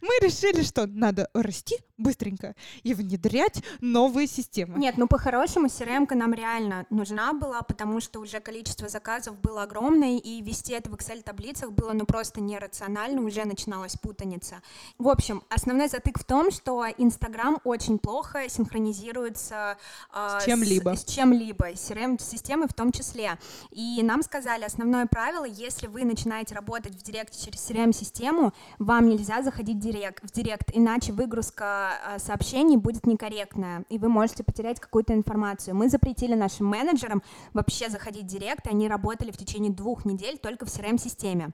мы 0.00 0.10
решили, 0.20 0.62
что 0.62 0.86
надо 0.86 1.28
расти 1.34 1.76
быстренько 1.98 2.54
и 2.82 2.94
внедрять 2.94 3.62
новые 3.80 4.26
системы. 4.26 4.78
Нет, 4.78 4.96
ну 4.96 5.06
по-хорошему 5.08 5.66
crm 5.66 6.14
нам 6.14 6.32
реально 6.32 6.86
нужна 6.90 7.32
была, 7.32 7.62
потому 7.62 8.00
что 8.00 8.20
уже 8.20 8.40
количество 8.40 8.88
заказов 8.88 9.38
было 9.40 9.64
огромное, 9.64 10.18
и 10.18 10.40
вести 10.42 10.72
это 10.72 10.90
в 10.90 10.94
Excel-таблицах 10.94 11.72
было 11.72 11.92
ну 11.92 12.06
просто 12.06 12.40
нерационально, 12.40 13.22
уже 13.22 13.44
начиналась 13.44 13.96
путаница. 13.96 14.62
В 14.98 15.08
общем, 15.08 15.42
основной 15.48 15.88
затык 15.88 16.18
в 16.18 16.24
том, 16.24 16.50
что 16.50 16.86
Инстаграм 16.96 17.58
очень 17.64 17.98
плохо 17.98 18.48
синхронизируется 18.48 19.76
а, 20.12 20.40
С 20.40 20.44
чем-либо. 20.44 20.94
С, 20.96 21.04
чем-либо, 21.04 21.74
с 21.74 21.90
CRM-системой 21.90 22.68
в 22.68 22.74
том 22.74 22.92
числе. 22.92 23.38
И 23.70 24.00
нам 24.02 24.22
сказали, 24.22 24.64
основное 24.64 25.06
правило, 25.06 25.44
если 25.44 25.88
вы 25.88 26.04
начинаете 26.04 26.54
работать 26.54 26.94
в 26.94 27.02
Директе 27.02 27.46
через 27.46 27.68
CRM-систему, 27.68 28.52
вам 28.78 29.08
нельзя 29.08 29.42
заходить 29.42 29.57
в 29.62 29.78
директ, 29.78 30.24
в 30.24 30.32
директ 30.32 30.70
иначе 30.72 31.12
выгрузка 31.12 31.92
а, 32.04 32.18
сообщений 32.18 32.76
будет 32.76 33.06
некорректная, 33.06 33.84
и 33.88 33.98
вы 33.98 34.08
можете 34.08 34.44
потерять 34.44 34.80
какую-то 34.80 35.14
информацию. 35.14 35.74
Мы 35.74 35.88
запретили 35.88 36.34
нашим 36.34 36.66
менеджерам 36.66 37.22
вообще 37.52 37.88
заходить 37.88 38.24
в 38.24 38.26
директ, 38.26 38.66
и 38.66 38.70
они 38.70 38.88
работали 38.88 39.30
в 39.30 39.36
течение 39.36 39.72
двух 39.72 40.04
недель 40.04 40.38
только 40.38 40.66
в 40.66 40.68
CRM-системе. 40.68 41.50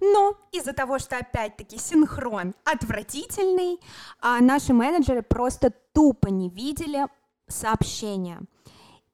Но 0.00 0.36
из-за 0.52 0.72
того, 0.72 0.98
что 0.98 1.16
опять-таки 1.16 1.78
синхрон 1.78 2.54
отвратительный, 2.64 3.80
а, 4.20 4.40
наши 4.40 4.72
менеджеры 4.72 5.22
просто 5.22 5.72
тупо 5.92 6.28
не 6.28 6.48
видели 6.48 7.06
сообщения. 7.48 8.40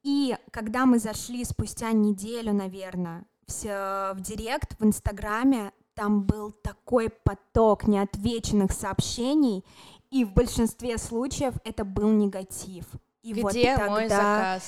И 0.02 0.36
когда 0.50 0.86
мы 0.86 0.98
зашли 0.98 1.44
спустя 1.44 1.92
неделю, 1.92 2.52
наверное, 2.52 3.24
в, 3.46 4.14
в 4.14 4.20
директ 4.20 4.78
в 4.78 4.84
Инстаграме, 4.84 5.72
там 5.98 6.22
был 6.22 6.52
такой 6.52 7.10
поток 7.10 7.88
неотвеченных 7.88 8.70
сообщений, 8.70 9.64
и 10.12 10.24
в 10.24 10.32
большинстве 10.32 10.96
случаев 10.96 11.54
это 11.64 11.84
был 11.84 12.10
негатив. 12.10 12.84
И 13.22 13.34
вот 13.42 13.50
Где 13.50 13.76
тогда- 13.76 13.90
мой 13.90 14.08
заказ? 14.08 14.62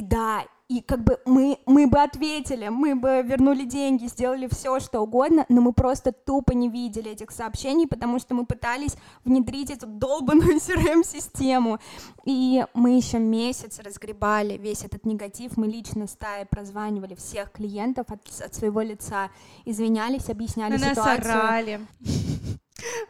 И 0.00 0.02
да, 0.02 0.44
и 0.68 0.80
как 0.80 1.02
бы 1.04 1.18
мы, 1.26 1.58
мы 1.66 1.86
бы 1.86 1.98
ответили, 2.00 2.68
мы 2.68 2.94
бы 2.94 3.22
вернули 3.22 3.64
деньги, 3.64 4.06
сделали 4.06 4.48
все, 4.50 4.80
что 4.80 5.00
угодно, 5.00 5.44
но 5.48 5.60
мы 5.60 5.72
просто 5.72 6.12
тупо 6.12 6.52
не 6.52 6.68
видели 6.70 7.10
этих 7.10 7.32
сообщений, 7.32 7.86
потому 7.86 8.18
что 8.18 8.34
мы 8.34 8.46
пытались 8.46 8.94
внедрить 9.24 9.70
эту 9.70 9.86
долбанную 9.86 10.56
CRM-систему. 10.60 11.80
И 12.24 12.64
мы 12.72 12.96
еще 12.96 13.18
месяц 13.18 13.78
разгребали 13.80 14.56
весь 14.56 14.84
этот 14.84 15.04
негатив, 15.04 15.56
мы 15.56 15.66
лично 15.66 16.06
стаей 16.06 16.46
прозванивали 16.46 17.14
всех 17.14 17.50
клиентов 17.52 18.06
от, 18.08 18.20
от 18.40 18.54
своего 18.54 18.80
лица, 18.80 19.28
извинялись, 19.66 20.30
объясняли 20.30 20.78
На 20.78 20.78
нас 20.78 20.90
ситуацию. 20.90 21.34
орали. 21.34 21.80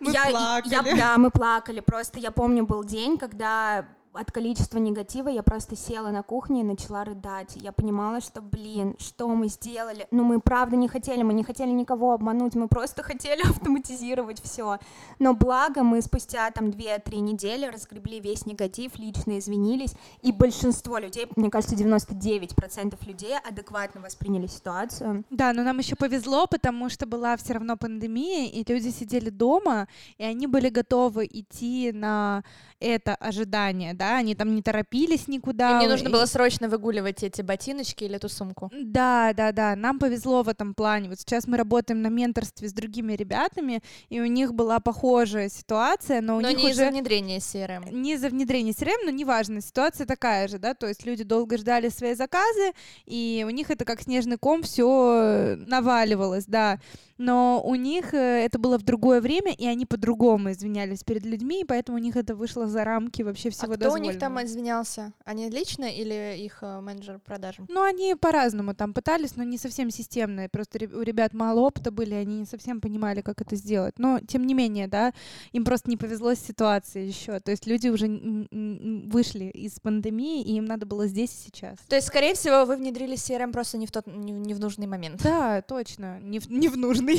Мы 0.01 0.13
я, 0.13 0.25
плакали. 0.31 0.73
я- 0.73 0.97
да, 0.97 1.19
мы 1.19 1.31
плакали. 1.31 1.81
Просто 1.81 2.19
я 2.19 2.31
помню, 2.33 2.67
был 2.67 2.83
день, 2.85 3.19
когда 3.19 3.85
от 4.13 4.33
количества 4.33 4.79
негатива 4.79 5.29
я 5.29 5.43
просто 5.43 5.77
села 5.77 6.11
на 6.11 6.23
кухне 6.23 6.61
и 6.61 6.65
начала 6.65 7.05
рыдать. 7.05 7.57
Я 7.57 7.73
понимала, 7.73 8.21
что, 8.21 8.41
блин, 8.43 8.97
что 8.99 9.29
мы 9.29 9.49
сделали? 9.49 10.07
Ну, 10.11 10.25
мы 10.25 10.41
правда 10.41 10.77
не 10.77 10.89
хотели, 10.89 11.23
мы 11.23 11.33
не 11.33 11.45
хотели 11.45 11.71
никого 11.71 12.13
обмануть, 12.13 12.55
мы 12.55 12.69
просто 12.69 13.03
хотели 13.05 13.43
автоматизировать 13.43 14.43
все. 14.43 14.79
Но 15.19 15.35
благо 15.35 15.83
мы 15.83 16.03
спустя 16.03 16.51
там 16.51 16.67
2-3 16.67 17.21
недели 17.21 17.67
разгребли 17.67 18.21
весь 18.21 18.47
негатив, 18.47 18.99
лично 18.99 19.39
извинились, 19.39 19.95
и 20.23 20.33
большинство 20.33 20.99
людей, 20.99 21.29
мне 21.37 21.51
кажется, 21.51 21.77
99% 21.77 22.97
людей 23.07 23.37
адекватно 23.39 24.01
восприняли 24.01 24.47
ситуацию. 24.47 25.25
Да, 25.31 25.53
но 25.53 25.63
нам 25.63 25.79
еще 25.79 25.95
повезло, 25.95 26.47
потому 26.47 26.89
что 26.89 27.07
была 27.07 27.37
все 27.37 27.55
равно 27.55 27.77
пандемия, 27.77 28.49
и 28.49 28.65
люди 28.71 28.89
сидели 28.89 29.31
дома, 29.31 29.87
и 30.19 30.25
они 30.25 30.47
были 30.47 30.69
готовы 30.69 31.29
идти 31.31 31.93
на 31.93 32.43
это 32.81 33.15
ожидание, 33.15 33.95
да, 34.01 34.17
они 34.17 34.35
там 34.35 34.55
не 34.55 34.63
торопились 34.63 35.29
никуда. 35.29 35.73
И 35.73 35.75
мне 35.75 35.89
нужно 35.89 36.09
было 36.09 36.25
срочно 36.25 36.71
выгуливать 36.71 37.23
эти 37.23 37.43
ботиночки 37.43 38.05
или 38.05 38.17
эту 38.17 38.31
сумку. 38.31 38.71
Да, 38.73 39.35
да, 39.37 39.53
да, 39.53 39.77
нам 39.77 39.99
повезло 39.99 40.43
в 40.43 40.49
этом 40.49 40.73
плане. 40.73 41.11
Вот 41.11 41.21
сейчас 41.21 41.47
мы 41.47 41.59
работаем 41.59 42.01
на 42.01 42.07
менторстве 42.09 42.67
с 42.67 42.73
другими 42.73 43.13
ребятами, 43.13 43.83
и 44.09 44.19
у 44.23 44.25
них 44.25 44.55
была 44.55 44.81
похожая 44.81 45.51
ситуация, 45.51 46.23
но 46.23 46.39
у 46.39 46.41
Но 46.41 46.49
них 46.49 46.57
не 46.59 46.65
уже... 46.65 46.73
из-за 46.73 46.89
внедрения 46.89 47.39
CRM. 47.41 47.93
не 47.93 48.17
за 48.17 48.31
внедрение 48.31 48.73
CRM, 48.73 49.05
но 49.05 49.11
неважно, 49.11 49.61
ситуация 49.61 50.07
такая 50.07 50.49
же, 50.49 50.59
да, 50.59 50.73
то 50.73 50.89
есть 50.89 51.05
люди 51.05 51.23
долго 51.23 51.59
ждали 51.59 51.91
свои 51.91 52.15
заказы, 52.15 52.73
и 53.05 53.45
у 53.47 53.51
них 53.51 53.71
это 53.71 53.85
как 53.85 54.01
снежный 54.01 54.39
ком 54.39 54.63
все 54.63 55.57
наваливалось, 55.67 56.47
да, 56.47 56.81
но 57.21 57.61
у 57.63 57.75
них 57.75 58.15
э, 58.15 58.47
это 58.47 58.59
было 58.59 58.79
в 58.79 58.83
другое 58.83 59.21
время, 59.21 59.53
и 59.53 59.67
они 59.67 59.85
по-другому 59.85 60.53
извинялись 60.53 61.05
перед 61.05 61.27
людьми, 61.27 61.61
и 61.61 61.65
поэтому 61.65 61.99
у 61.99 62.01
них 62.01 62.17
это 62.17 62.35
вышло 62.35 62.67
за 62.67 62.83
рамки 62.83 63.21
вообще 63.21 63.51
всего 63.51 63.75
а 63.75 63.77
кто 63.77 63.93
у 63.93 63.99
них 63.99 64.19
там 64.19 64.43
извинялся? 64.43 65.13
Они 65.27 65.51
лично 65.51 65.85
или 65.85 66.39
их 66.39 66.61
э, 66.63 66.81
менеджер 66.81 67.19
продажам? 67.19 67.67
Ну, 67.69 67.83
они 67.83 68.15
по-разному 68.15 68.75
там 68.75 68.95
пытались, 68.95 69.37
но 69.37 69.43
не 69.43 69.59
совсем 69.59 69.91
системно. 69.91 70.49
Просто 70.51 70.79
у 70.79 71.03
ребят 71.03 71.35
мало 71.35 71.61
опыта 71.61 71.91
были, 71.91 72.15
они 72.15 72.39
не 72.39 72.47
совсем 72.47 72.81
понимали, 72.81 73.21
как 73.21 73.43
это 73.43 73.55
сделать. 73.55 73.99
Но, 73.99 74.21
тем 74.21 74.47
не 74.47 74.55
менее, 74.55 74.89
да, 74.89 75.13
им 75.53 75.67
просто 75.67 75.91
не 75.91 75.99
повезло 75.99 76.35
с 76.35 76.39
ситуацией 76.39 77.07
еще. 77.07 77.39
То 77.41 77.51
есть 77.51 77.67
люди 77.67 77.89
уже 77.89 78.09
вышли 78.51 79.45
из 79.45 79.79
пандемии, 79.79 80.43
и 80.43 80.55
им 80.55 80.65
надо 80.65 80.87
было 80.87 81.07
здесь 81.07 81.33
и 81.33 81.49
сейчас. 81.49 81.77
То 81.87 81.97
есть, 81.97 82.09
скорее 82.09 82.33
всего, 82.33 82.65
вы 82.65 82.77
внедрили 82.77 83.15
CRM 83.15 83.53
просто 83.53 83.77
не 83.77 83.87
в, 83.87 83.93
тот, 83.93 84.07
не 84.07 84.55
в 84.55 84.59
нужный 84.59 84.87
момент. 84.87 85.23
Да, 85.23 85.61
точно, 85.61 86.19
не 86.21 86.39
в, 86.39 86.51
не 86.51 86.69
в 86.69 86.79
нужный. 86.79 87.10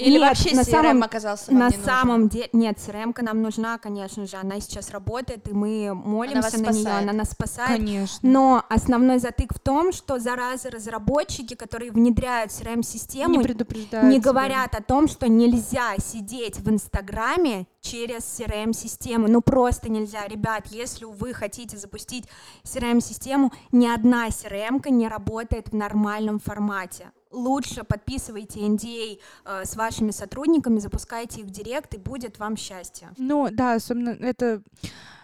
Или 0.00 0.18
Нет, 0.18 0.28
вообще 0.28 0.54
на 0.54 0.60
CRM 0.60 0.70
самом- 0.70 1.02
оказался 1.02 1.52
На 1.52 1.68
не 1.68 1.76
самом 1.76 2.28
деле, 2.28 2.48
нет, 2.54 2.78
crm 2.78 3.14
нам 3.22 3.42
нужна, 3.42 3.76
конечно 3.76 4.26
же, 4.26 4.36
она 4.38 4.58
сейчас 4.60 4.90
работает, 4.90 5.46
и 5.48 5.52
мы 5.52 5.92
молимся 5.94 6.58
на 6.58 6.70
нее, 6.70 6.88
она 6.88 7.12
нас 7.12 7.30
спасает. 7.30 7.78
Конечно. 7.78 8.18
Но 8.22 8.64
основной 8.70 9.18
затык 9.18 9.54
в 9.54 9.58
том, 9.58 9.92
что 9.92 10.18
заразы 10.18 10.70
разработчики, 10.70 11.54
которые 11.54 11.90
внедряют 11.90 12.50
не 12.50 12.64
CRM-систему, 12.64 13.42
предупреждают. 13.42 14.08
не 14.08 14.20
тебя. 14.20 14.30
говорят 14.30 14.74
о 14.74 14.82
том, 14.82 15.06
что 15.06 15.28
нельзя 15.28 15.94
сидеть 15.98 16.58
в 16.58 16.70
Инстаграме 16.70 17.66
через 17.82 18.22
CRM-систему. 18.22 19.28
Ну 19.28 19.42
просто 19.42 19.90
нельзя. 19.90 20.26
Ребят, 20.26 20.68
если 20.68 21.04
вы 21.04 21.34
хотите 21.34 21.76
запустить 21.76 22.24
CRM-систему, 22.64 23.52
ни 23.70 23.86
одна 23.86 24.28
CRM 24.28 24.80
не 24.90 25.08
работает 25.08 25.68
в 25.68 25.74
нормальном 25.74 26.38
формате. 26.38 27.10
Лучше 27.30 27.84
подписывайте 27.84 28.60
NDA 28.60 29.20
э, 29.44 29.64
с 29.64 29.76
вашими 29.76 30.10
сотрудниками, 30.10 30.78
запускайте 30.78 31.40
их 31.40 31.46
в 31.46 31.50
директ, 31.50 31.94
и 31.94 31.98
будет 31.98 32.38
вам 32.38 32.56
счастье. 32.56 33.12
Ну, 33.18 33.48
да, 33.50 33.74
особенно 33.74 34.10
это, 34.10 34.62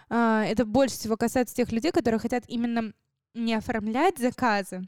а, 0.09 0.43
это 0.45 0.65
больше 0.65 0.95
всего 0.95 1.17
касается 1.17 1.55
тех 1.55 1.71
людей, 1.71 1.91
которые 1.91 2.19
хотят 2.19 2.45
именно 2.47 2.93
не 3.33 3.53
оформлять 3.53 4.17
заказы 4.17 4.87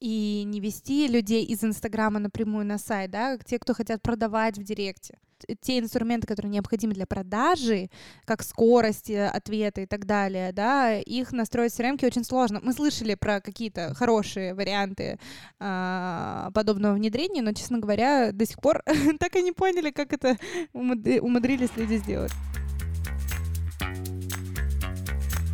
и 0.00 0.44
не 0.46 0.60
вести 0.60 1.06
людей 1.08 1.44
из 1.44 1.62
Инстаграма 1.62 2.18
напрямую 2.18 2.64
на 2.64 2.78
сайт, 2.78 3.10
да, 3.10 3.36
те, 3.38 3.58
кто 3.58 3.74
хотят 3.74 4.02
продавать 4.02 4.56
в 4.56 4.62
Директе. 4.62 5.18
Те 5.60 5.78
инструменты, 5.78 6.26
которые 6.26 6.50
необходимы 6.50 6.94
для 6.94 7.06
продажи, 7.06 7.90
как 8.24 8.42
скорость 8.42 9.10
э, 9.10 9.28
ответа 9.28 9.82
и 9.82 9.86
так 9.86 10.06
далее, 10.06 10.52
да, 10.52 10.98
их 10.98 11.32
настроить 11.32 11.72
в 11.72 11.80
CRM 11.80 12.04
очень 12.04 12.24
сложно. 12.24 12.60
Мы 12.62 12.72
слышали 12.72 13.14
про 13.14 13.40
какие-то 13.40 13.94
хорошие 13.94 14.54
варианты 14.54 15.18
а, 15.58 16.50
подобного 16.54 16.94
внедрения, 16.94 17.42
но, 17.42 17.52
честно 17.52 17.78
говоря, 17.78 18.32
до 18.32 18.46
сих 18.46 18.60
пор 18.60 18.82
так 19.20 19.36
и 19.36 19.42
не 19.42 19.52
поняли, 19.52 19.90
как 19.90 20.12
это 20.12 20.36
умуд- 20.72 21.20
умудрились 21.20 21.70
люди 21.76 21.96
сделать. 21.96 22.32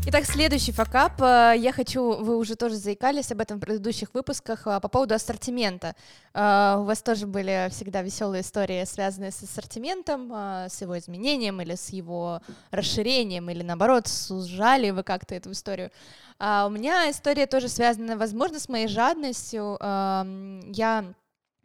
Итак, 0.08 0.24
следующий 0.24 0.70
факап. 0.70 1.20
Э, 1.20 1.54
я 1.58 1.72
хочу, 1.72 2.12
вы 2.12 2.36
уже 2.36 2.54
тоже 2.54 2.76
заикались 2.76 3.32
об 3.32 3.40
этом 3.40 3.56
в 3.56 3.60
предыдущих 3.60 4.14
выпусках 4.14 4.64
э, 4.64 4.78
по 4.78 4.86
поводу 4.86 5.16
ассортимента. 5.16 5.96
Э, 6.32 6.76
у 6.78 6.84
вас 6.84 7.02
тоже 7.02 7.26
были 7.26 7.66
всегда 7.72 8.02
веселые 8.02 8.42
истории, 8.42 8.84
связанные 8.84 9.32
с 9.32 9.42
ассортиментом, 9.42 10.30
с 10.32 10.80
его 10.80 10.96
изменением 10.96 11.60
или 11.60 11.74
с 11.74 11.88
его 11.88 12.40
расширением, 12.70 13.50
или 13.50 13.64
наоборот, 13.64 14.06
сужали 14.06 14.90
вы 14.90 15.02
как-то 15.02 15.34
эту 15.34 15.50
историю. 15.50 15.90
А 16.38 16.66
у 16.66 16.70
меня 16.70 17.10
история 17.10 17.46
тоже 17.46 17.68
связана, 17.68 18.16
возможно, 18.16 18.60
с 18.60 18.68
моей 18.68 18.86
жадностью. 18.86 19.76
Эм, 19.80 20.70
я 20.70 21.04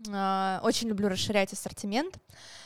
очень 0.08 0.88
люблю 0.88 1.10
расширять 1.10 1.54
ассортимент. 1.54 2.18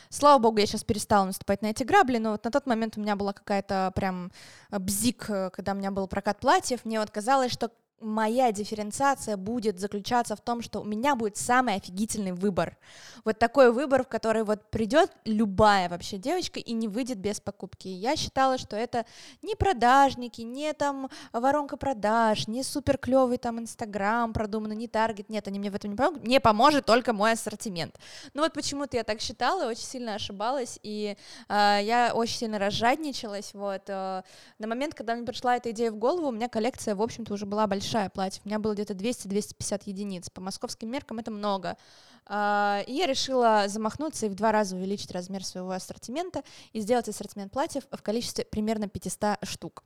Слава 0.10 0.39
богу, 0.39 0.60
я 0.60 0.65
сейчас 0.65 0.84
перестала 0.84 1.26
наступать 1.26 1.62
на 1.62 1.67
эти 1.67 1.84
грабли, 1.84 2.17
но 2.17 2.32
вот 2.32 2.43
на 2.43 2.52
тот 2.52 2.65
момент 2.67 2.98
у 2.98 3.02
меня 3.02 3.15
была 3.15 3.34
какая-то 3.34 3.91
прям 3.95 4.32
бзик, 4.71 5.30
э, 5.30 5.50
когда 5.50 5.74
у 5.74 5.76
меня 5.76 5.91
был 5.91 6.08
прокат 6.08 6.39
платьев, 6.39 6.86
мне 6.86 7.00
вот 7.00 7.12
казалось, 7.12 7.52
что 7.52 7.71
моя 7.99 8.51
дифференциация 8.51 9.38
будет 9.38 9.79
заключаться 9.79 10.36
в 10.36 10.41
том, 10.41 10.62
что 10.62 10.81
у 10.81 10.84
меня 10.84 11.15
будет 11.15 11.38
самый 11.38 11.75
офигительный 11.75 12.34
выбор. 12.34 12.77
Вот 13.23 13.39
такой 13.39 13.71
выбор, 13.71 14.03
в 14.03 14.08
который 14.08 14.43
вот 14.43 14.69
придет 14.69 15.12
любая 15.23 15.89
вообще 15.89 16.17
девочка 16.17 16.60
и 16.60 16.73
не 16.73 16.88
выйдет 16.88 17.17
без 17.17 17.39
покупки. 17.39 17.88
Я 17.88 18.15
считала, 18.15 18.58
что 18.58 18.75
это 18.75 19.05
не 19.41 19.55
продажники, 19.55 20.41
не 20.41 20.73
там 20.73 21.10
воронка 21.31 21.77
продаж, 21.77 22.47
не 22.47 22.63
супер 22.63 22.97
клевый 22.97 23.38
там 23.38 23.60
Инстаграм 23.60 24.34
продуманный, 24.34 24.75
не 24.75 24.88
таргет, 24.88 25.29
нет, 25.29 25.47
они 25.47 25.60
мне 25.60 25.71
в 25.71 25.75
этом 25.75 25.91
не 25.91 25.97
помогут, 25.97 26.23
мне 26.23 26.39
поможет 26.39 26.86
только 26.86 27.13
мой 27.13 27.31
ассортимент. 27.31 27.97
Ну 28.34 28.43
вот 28.43 28.53
почему-то 28.53 28.97
я 28.97 29.03
так 29.03 29.21
считала, 29.21 29.67
очень 29.67 29.86
сильно 29.86 30.15
ошибалась, 30.15 30.79
и 30.84 31.17
э, 31.47 31.79
я 31.81 32.12
очень 32.13 32.38
сильно 32.38 32.60
разжадничалась, 32.60 33.53
вот. 33.53 33.84
Э, 33.88 34.23
на 34.60 34.67
момент, 34.67 34.93
когда 34.93 35.15
мне 35.15 35.25
пришла 35.25 35.55
эта 35.55 35.71
идея 35.71 35.91
в 35.91 35.95
голову, 35.95 36.27
у 36.27 36.31
меня 36.31 36.49
коллекция, 36.49 36.95
в 36.95 37.01
общем-то, 37.01 37.34
уже 37.34 37.45
была 37.45 37.65
большая 37.67 37.85
большая 37.86 38.10
платьев. 38.10 38.41
У 38.45 38.50
меня 38.50 38.60
было 38.60 38.74
где-то 38.74 38.93
200-250 38.93 39.84
единиц. 39.86 40.30
По 40.30 40.41
московским 40.41 40.89
меркам 40.89 41.19
это 41.19 41.30
много. 41.30 41.78
А, 42.28 42.84
и 42.88 42.94
я 42.94 43.06
решила 43.06 43.66
замахнуться 43.68 44.26
и 44.26 44.30
в 44.30 44.36
два 44.36 44.52
раза 44.52 44.76
увеличить 44.76 45.12
размер 45.12 45.44
своего 45.44 45.72
ассортимента 45.72 46.44
и 46.74 46.80
сделать 46.80 47.08
ассортимент 47.08 47.52
платьев 47.52 47.84
в 47.92 48.02
количестве 48.02 48.46
примерно 48.46 48.88
500 48.88 49.38
штук. 49.44 49.84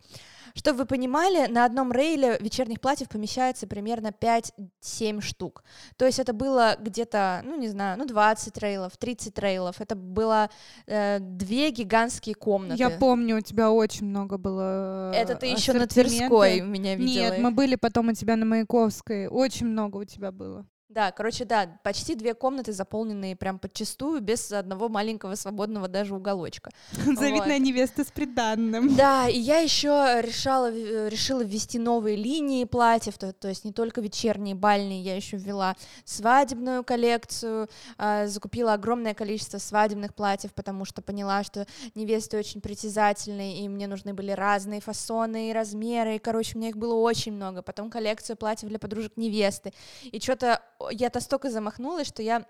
Чтобы 0.56 0.80
вы 0.80 0.86
понимали, 0.86 1.48
на 1.52 1.66
одном 1.66 1.92
рейле 1.92 2.38
вечерних 2.40 2.80
платьев 2.80 3.10
помещается 3.10 3.68
примерно 3.68 4.08
5-7 4.08 5.22
штук. 5.22 5.64
То 5.98 6.06
есть 6.06 6.20
это 6.20 6.34
было 6.34 6.78
где-то, 6.80 7.42
ну 7.44 7.58
не 7.58 7.68
знаю, 7.68 7.98
ну 7.98 8.06
20 8.06 8.58
рейлов, 8.58 8.98
30 8.98 9.38
рейлов. 9.40 9.82
Это 9.82 9.96
было 9.96 10.50
э, 10.88 11.20
две 11.20 11.72
гигантские 11.72 12.36
комнаты. 12.36 12.80
Я 12.80 12.90
помню, 12.90 13.38
у 13.38 13.42
тебя 13.42 13.72
очень 13.72 14.08
много 14.08 14.38
было 14.38 15.12
Это 15.14 15.36
ты 15.36 15.48
еще 15.48 15.74
на 15.74 15.88
Тверской 15.88 16.62
у 16.62 16.66
меня 16.66 16.96
видела. 16.96 17.32
Нет, 17.32 17.40
мы 17.40 17.52
были 17.52 17.76
потом 17.76 18.10
у 18.10 18.14
тебя 18.14 18.36
на 18.36 18.46
Маяковской. 18.46 19.28
Очень 19.28 19.68
много 19.68 19.98
у 19.98 20.06
тебя 20.06 20.32
было. 20.32 20.66
Да, 20.90 21.12
короче, 21.12 21.46
да, 21.46 21.70
почти 21.84 22.16
две 22.16 22.34
комнаты, 22.34 22.74
заполненные 22.74 23.36
прям 23.36 23.60
подчистую, 23.60 24.22
без 24.22 24.52
одного 24.52 24.90
маленького 24.90 25.36
свободного 25.36 25.88
даже 25.88 26.16
уголочка. 26.16 26.72
Завидная 26.94 27.60
вот. 27.60 27.68
невеста 27.68 28.04
с 28.04 28.08
приданным. 28.08 28.96
Да, 29.00 29.30
и 29.30 29.38
я 29.38 29.60
еще 29.60 30.20
решала, 30.22 30.72
решила 31.08 31.42
ввести 31.44 31.78
новые 31.78 32.16
линии 32.16 32.66
платьев, 32.66 33.20
то, 33.20 33.32
то 33.34 33.48
есть 33.48 33.66
не 33.66 33.72
только 33.72 34.02
вечерние, 34.02 34.56
бальные, 34.56 35.02
я 35.02 35.16
еще 35.16 35.38
ввела 35.38 35.76
свадебную 36.06 36.84
коллекцию, 36.84 37.70
э, 38.00 38.28
закупила 38.28 38.74
огромное 38.74 39.14
количество 39.14 39.60
свадебных 39.60 40.16
платьев, 40.16 40.56
потому 40.56 40.86
что 40.86 41.04
поняла, 41.04 41.44
что 41.44 41.68
невесты 41.94 42.40
очень 42.40 42.62
притязательные, 42.62 43.60
и 43.60 43.70
мне 43.70 43.86
нужны 43.86 44.16
были 44.16 44.32
разные 44.32 44.82
фасоны 44.82 45.52
и 45.52 45.54
размеры, 45.54 46.16
и, 46.16 46.20
короче, 46.20 46.56
у 46.56 46.58
меня 46.58 46.70
их 46.70 46.78
было 46.78 46.96
очень 46.96 47.34
много. 47.34 47.62
Потом 47.62 47.92
коллекцию 47.92 48.38
платьев 48.38 48.70
для 48.70 48.80
подружек 48.80 49.18
невесты, 49.18 49.72
и 50.04 50.20
что-то 50.20 50.64
я 50.92 51.10
настолько 51.14 51.50
замахнулась, 51.50 52.08
что 52.08 52.22
я 52.22 52.46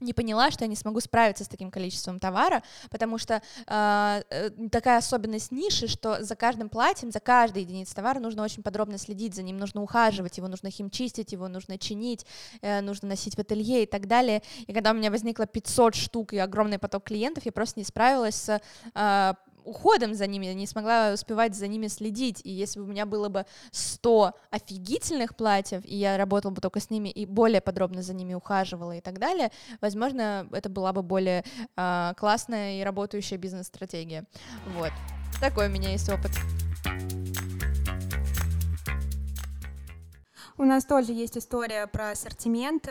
не 0.00 0.12
поняла, 0.12 0.50
что 0.50 0.64
я 0.64 0.68
не 0.68 0.76
смогу 0.76 1.00
справиться 1.00 1.44
с 1.44 1.48
таким 1.48 1.70
количеством 1.70 2.18
товара, 2.18 2.62
потому 2.90 3.16
что 3.16 3.40
а, 3.66 4.20
э, 4.28 4.50
такая 4.70 4.98
особенность 4.98 5.52
ниши, 5.52 5.88
что 5.88 6.22
за 6.22 6.36
каждым 6.36 6.68
платьем, 6.68 7.10
за 7.10 7.20
каждой 7.20 7.62
единицей 7.62 7.94
товара 7.94 8.20
нужно 8.20 8.42
очень 8.42 8.62
подробно 8.62 8.98
следить 8.98 9.34
за 9.34 9.42
ним, 9.42 9.56
нужно 9.56 9.82
ухаживать, 9.82 10.36
его 10.36 10.48
нужно 10.48 10.70
химчистить, 10.70 11.32
его 11.32 11.48
нужно 11.48 11.78
чинить, 11.78 12.26
э, 12.60 12.82
нужно 12.82 13.08
носить 13.08 13.36
в 13.36 13.38
ателье 13.38 13.84
и 13.84 13.86
так 13.86 14.06
далее. 14.06 14.42
И 14.66 14.74
когда 14.74 14.90
у 14.90 14.94
меня 14.94 15.10
возникло 15.10 15.46
500 15.46 15.94
штук 15.94 16.32
и 16.34 16.38
огромный 16.38 16.78
поток 16.78 17.04
клиентов, 17.04 17.46
я 17.46 17.52
просто 17.52 17.80
не 17.80 17.84
справилась 17.84 18.36
с 18.36 18.60
э, 18.94 19.34
уходом 19.66 20.14
за 20.14 20.26
ними, 20.26 20.46
я 20.46 20.54
не 20.54 20.66
смогла 20.66 21.12
успевать 21.12 21.54
за 21.54 21.66
ними 21.66 21.88
следить, 21.88 22.40
и 22.44 22.50
если 22.50 22.78
бы 22.78 22.86
у 22.86 22.88
меня 22.88 23.04
было 23.04 23.28
бы 23.28 23.44
100 23.72 24.32
офигительных 24.50 25.36
платьев, 25.36 25.84
и 25.84 25.96
я 25.96 26.16
работала 26.16 26.52
бы 26.52 26.60
только 26.60 26.80
с 26.80 26.90
ними 26.90 27.08
и 27.08 27.26
более 27.26 27.60
подробно 27.60 28.02
за 28.02 28.14
ними 28.14 28.34
ухаживала 28.34 28.92
и 28.92 29.00
так 29.00 29.18
далее, 29.18 29.50
возможно, 29.80 30.48
это 30.52 30.68
была 30.68 30.92
бы 30.92 31.02
более 31.02 31.44
э, 31.76 32.12
классная 32.16 32.80
и 32.80 32.84
работающая 32.84 33.36
бизнес-стратегия. 33.36 34.24
Вот. 34.76 34.92
Такой 35.40 35.66
у 35.66 35.70
меня 35.70 35.90
есть 35.90 36.08
опыт. 36.08 36.30
У 40.58 40.64
нас 40.64 40.84
тоже 40.86 41.12
есть 41.12 41.36
история 41.36 41.86
про 41.86 42.12
ассортимент. 42.12 42.88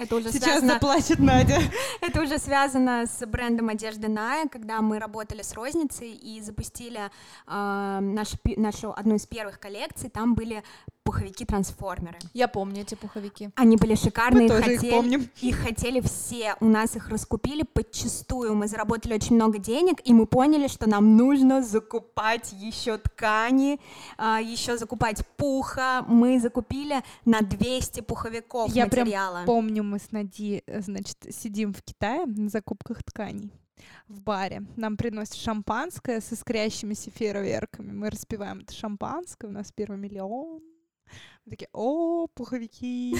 А, 0.00 0.04
это 0.04 0.16
уже 0.16 0.32
Сейчас 0.32 0.44
связано... 0.44 0.74
заплачет 0.74 1.18
Надя. 1.18 1.58
Это 2.00 2.22
уже 2.22 2.38
связано 2.38 3.06
с 3.06 3.24
брендом 3.26 3.68
одежды 3.68 4.08
Ная, 4.08 4.48
когда 4.48 4.80
мы 4.80 4.98
работали 4.98 5.42
с 5.42 5.52
розницей 5.52 6.12
и 6.12 6.40
запустили 6.40 7.00
э, 7.46 7.98
нашу, 8.00 8.38
нашу 8.56 8.92
одну 8.92 9.16
из 9.16 9.26
первых 9.26 9.60
коллекций. 9.60 10.08
Там 10.08 10.34
были 10.34 10.62
пуховики-трансформеры. 11.10 12.18
Я 12.34 12.48
помню 12.48 12.82
эти 12.82 12.94
пуховики. 12.94 13.50
Они 13.56 13.76
были 13.76 13.94
шикарные. 13.94 14.44
Мы 14.44 14.48
тоже 14.48 14.62
хотели, 14.62 14.86
их 14.86 14.90
помним. 14.92 15.30
Их 15.40 15.56
хотели 15.56 16.00
все. 16.00 16.54
У 16.60 16.66
нас 16.66 16.96
их 16.96 17.08
раскупили 17.08 17.62
подчистую. 17.62 18.54
Мы 18.54 18.68
заработали 18.68 19.14
очень 19.14 19.34
много 19.34 19.58
денег, 19.58 20.00
и 20.04 20.14
мы 20.14 20.26
поняли, 20.26 20.68
что 20.68 20.88
нам 20.88 21.16
нужно 21.16 21.62
закупать 21.62 22.52
еще 22.52 22.98
ткани, 22.98 23.80
а, 24.16 24.40
еще 24.40 24.78
закупать 24.78 25.26
пуха. 25.36 26.04
Мы 26.06 26.38
закупили 26.38 27.02
на 27.24 27.40
200 27.40 28.00
пуховиков 28.02 28.72
Я 28.72 28.84
материала. 28.84 29.36
прям 29.36 29.46
помню, 29.46 29.82
мы 29.82 29.98
с 29.98 30.12
Нади, 30.12 30.62
э, 30.66 30.80
значит, 30.80 31.16
сидим 31.30 31.72
в 31.72 31.82
Китае 31.82 32.26
на 32.26 32.48
закупках 32.48 33.02
тканей 33.02 33.50
в 34.08 34.22
баре. 34.22 34.62
Нам 34.76 34.96
приносят 34.96 35.34
шампанское 35.34 36.20
с 36.20 36.32
искрящимися 36.32 37.10
фейерверками. 37.10 37.92
Мы 37.92 38.10
распиваем 38.10 38.60
это 38.60 38.74
шампанское, 38.74 39.48
у 39.48 39.52
нас 39.52 39.72
первый 39.72 39.98
миллион. 39.98 40.60
Мы 41.44 41.50
такие, 41.50 41.68
о, 41.72 42.26
пуховики, 42.28 43.16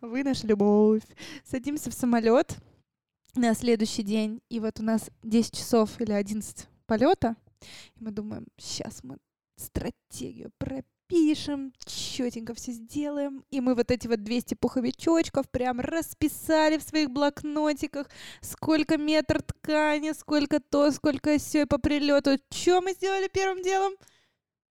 вы 0.00 0.24
наша 0.24 0.46
любовь. 0.46 1.02
Садимся 1.44 1.90
в 1.90 1.94
самолет 1.94 2.56
на 3.34 3.54
следующий 3.54 4.02
день, 4.02 4.40
и 4.48 4.60
вот 4.60 4.80
у 4.80 4.82
нас 4.82 5.10
10 5.22 5.54
часов 5.54 6.00
или 6.00 6.12
11 6.12 6.66
полета, 6.86 7.36
и 7.96 8.02
мы 8.02 8.10
думаем, 8.10 8.46
сейчас 8.56 9.02
мы 9.02 9.18
стратегию 9.56 10.50
пропишем, 10.58 11.72
четенько 11.84 12.54
все 12.54 12.72
сделаем. 12.72 13.44
И 13.50 13.60
мы 13.60 13.74
вот 13.74 13.90
эти 13.90 14.06
вот 14.06 14.22
200 14.22 14.54
пуховичочков 14.54 15.48
прям 15.50 15.80
расписали 15.80 16.78
в 16.78 16.82
своих 16.82 17.10
блокнотиках, 17.10 18.08
сколько 18.40 18.96
метр 18.98 19.42
ткани, 19.42 20.12
сколько 20.12 20.60
то, 20.60 20.90
сколько 20.90 21.38
все 21.38 21.66
по 21.66 21.78
прилету. 21.78 22.38
Что 22.50 22.80
мы 22.80 22.92
сделали 22.92 23.28
первым 23.28 23.62
делом? 23.62 23.94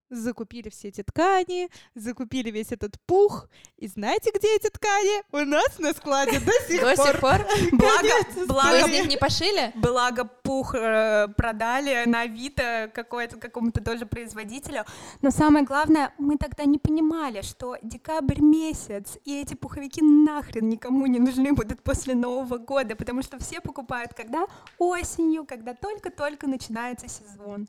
Закупили 0.10 0.70
все 0.70 0.90
эти 0.90 1.04
ткани, 1.04 1.70
закупили 1.96 2.52
весь 2.52 2.72
этот 2.72 3.00
пух. 3.06 3.48
И 3.78 3.88
знаете, 3.88 4.32
где 4.34 4.56
эти 4.56 4.70
ткани? 4.70 5.24
У 5.32 5.46
нас 5.46 5.80
на 5.80 5.94
складе 5.94 6.40
до 6.40 6.52
сих 6.68 6.82
пор. 6.82 6.96
До 6.96 7.04
сих 7.04 7.20
пор? 7.20 7.46
Благо, 7.72 8.48
благо, 8.48 8.88
Вы 8.88 9.00
их 9.00 9.08
не 9.08 9.18
пошили? 9.18 9.72
Благо 9.76 10.26
пух 10.26 10.76
э, 10.76 11.28
продали 11.36 12.04
на 12.06 12.22
Авито 12.22 12.92
какому-то 12.94 13.84
тоже 13.84 14.06
производителю. 14.06 14.86
Но 15.22 15.32
самое 15.32 15.66
главное, 15.66 16.14
мы 16.18 16.38
тогда 16.38 16.66
не 16.66 16.78
понимали, 16.78 17.42
что 17.42 17.78
декабрь 17.82 18.42
месяц, 18.42 19.18
и 19.26 19.42
эти 19.42 19.56
пуховики 19.56 20.02
нахрен 20.02 20.70
никому 20.70 21.06
не 21.08 21.20
нужны 21.20 21.54
будут 21.54 21.82
после 21.82 22.16
Нового 22.16 22.58
года, 22.58 22.96
потому 22.96 23.22
что 23.24 23.38
все 23.40 23.62
покупают 23.62 24.14
когда? 24.14 24.46
Осенью, 24.78 25.46
когда 25.46 25.74
только-только 25.74 26.48
начинается 26.48 27.08
сезон. 27.08 27.68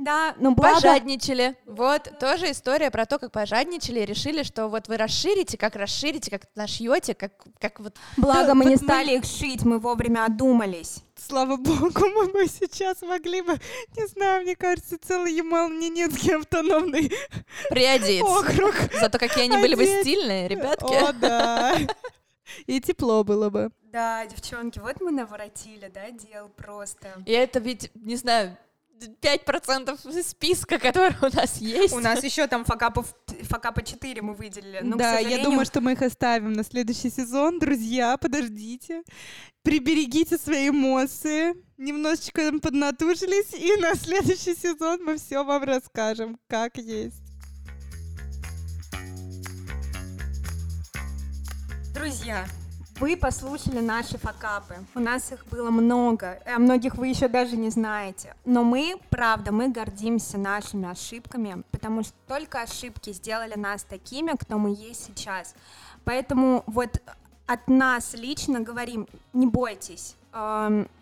Да, 0.00 0.34
но 0.38 0.52
благо... 0.52 0.76
Пожадничали. 0.76 1.56
Вот, 1.66 2.10
тоже 2.18 2.50
история 2.50 2.90
про 2.90 3.04
то, 3.04 3.18
как 3.18 3.32
пожадничали 3.32 4.00
и 4.00 4.06
решили, 4.06 4.42
что 4.42 4.68
вот 4.68 4.88
вы 4.88 4.96
расширите, 4.96 5.58
как 5.58 5.76
расширите, 5.76 6.30
как 6.30 6.44
нашьете, 6.54 7.14
как, 7.14 7.32
как 7.58 7.80
вот... 7.80 7.96
Благо 8.16 8.54
мы 8.54 8.64
не 8.64 8.76
стали 8.76 9.18
их 9.18 9.24
шить, 9.24 9.62
мы 9.62 9.78
вовремя 9.78 10.24
одумались. 10.24 11.02
Слава 11.16 11.56
богу, 11.56 11.92
мы 12.14 12.28
бы 12.32 12.46
сейчас 12.46 13.02
могли 13.02 13.42
бы, 13.42 13.60
не 13.94 14.06
знаю, 14.06 14.42
мне 14.42 14.56
кажется, 14.56 14.96
целый 14.98 15.34
Ямал-Ненецкий 15.34 16.34
автономный 16.34 17.12
Приодеть. 17.68 18.22
округ. 18.22 18.74
Зато 18.98 19.18
какие 19.18 19.44
они 19.44 19.58
были 19.58 19.74
бы 19.74 19.84
стильные, 19.84 20.48
ребятки. 20.48 20.94
О, 20.94 21.12
да. 21.12 21.76
И 22.66 22.80
тепло 22.80 23.22
было 23.22 23.50
бы. 23.50 23.70
Да, 23.82 24.24
девчонки, 24.24 24.78
вот 24.78 25.02
мы 25.02 25.10
наворотили, 25.10 25.90
да, 25.92 26.10
дел 26.10 26.48
просто. 26.56 27.22
И 27.26 27.32
это 27.32 27.58
ведь, 27.58 27.90
не 27.94 28.16
знаю, 28.16 28.56
5% 29.00 30.22
списка, 30.22 30.78
который 30.78 31.16
у 31.22 31.34
нас 31.34 31.58
есть. 31.58 31.94
У 31.94 32.00
нас 32.00 32.22
еще 32.22 32.46
там 32.46 32.64
факапов, 32.64 33.14
факапа 33.42 33.82
4 33.82 34.22
мы 34.22 34.34
выделили. 34.34 34.80
но, 34.82 34.96
да, 34.96 35.18
я 35.18 35.42
думаю, 35.42 35.64
что 35.64 35.80
мы 35.80 35.92
их 35.92 36.02
оставим 36.02 36.52
на 36.52 36.64
следующий 36.64 37.10
сезон. 37.10 37.58
Друзья, 37.58 38.16
подождите. 38.16 39.02
Приберегите 39.62 40.38
свои 40.38 40.70
эмоции. 40.70 41.54
Немножечко 41.76 42.52
поднатужились, 42.60 43.54
и 43.54 43.80
на 43.80 43.94
следующий 43.94 44.54
сезон 44.54 45.02
мы 45.04 45.16
все 45.16 45.42
вам 45.44 45.62
расскажем, 45.64 46.38
как 46.46 46.76
есть. 46.76 47.22
Друзья, 51.94 52.46
вы 53.00 53.16
послушали 53.16 53.80
наши 53.80 54.18
факапы. 54.18 54.74
У 54.94 55.00
нас 55.00 55.32
их 55.32 55.46
было 55.46 55.70
много, 55.70 56.38
а 56.44 56.58
многих 56.58 56.96
вы 56.96 57.08
еще 57.08 57.28
даже 57.28 57.56
не 57.56 57.70
знаете. 57.70 58.34
Но 58.44 58.62
мы, 58.62 58.96
правда, 59.08 59.52
мы 59.52 59.70
гордимся 59.70 60.36
нашими 60.36 60.90
ошибками, 60.90 61.62
потому 61.70 62.02
что 62.02 62.12
только 62.28 62.60
ошибки 62.60 63.12
сделали 63.12 63.54
нас 63.54 63.84
такими, 63.84 64.32
кто 64.36 64.58
мы 64.58 64.74
есть 64.74 65.06
сейчас. 65.06 65.54
Поэтому 66.04 66.62
вот 66.66 67.00
от 67.46 67.68
нас 67.68 68.12
лично 68.12 68.60
говорим, 68.60 69.08
не 69.32 69.46
бойтесь, 69.46 70.14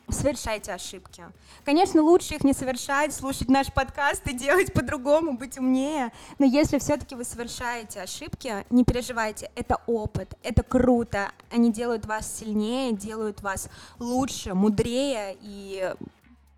совершайте 0.09 0.73
ошибки. 0.73 1.25
Конечно, 1.65 2.03
лучше 2.03 2.35
их 2.35 2.45
не 2.45 2.55
совершать, 2.55 3.15
слушать 3.15 3.49
наш 3.49 3.73
подкаст 3.73 4.27
и 4.27 4.33
делать 4.33 4.73
по-другому, 4.73 5.37
быть 5.37 5.59
умнее. 5.59 6.13
Но 6.39 6.47
если 6.47 6.79
все-таки 6.79 7.15
вы 7.15 7.25
совершаете 7.25 8.01
ошибки, 8.01 8.65
не 8.71 8.85
переживайте, 8.85 9.51
это 9.55 9.81
опыт, 9.87 10.35
это 10.43 10.63
круто. 10.63 11.31
Они 11.51 11.71
делают 11.73 12.07
вас 12.07 12.39
сильнее, 12.39 12.93
делают 12.93 13.43
вас 13.43 13.69
лучше, 13.99 14.55
мудрее 14.55 15.37
и 15.41 15.95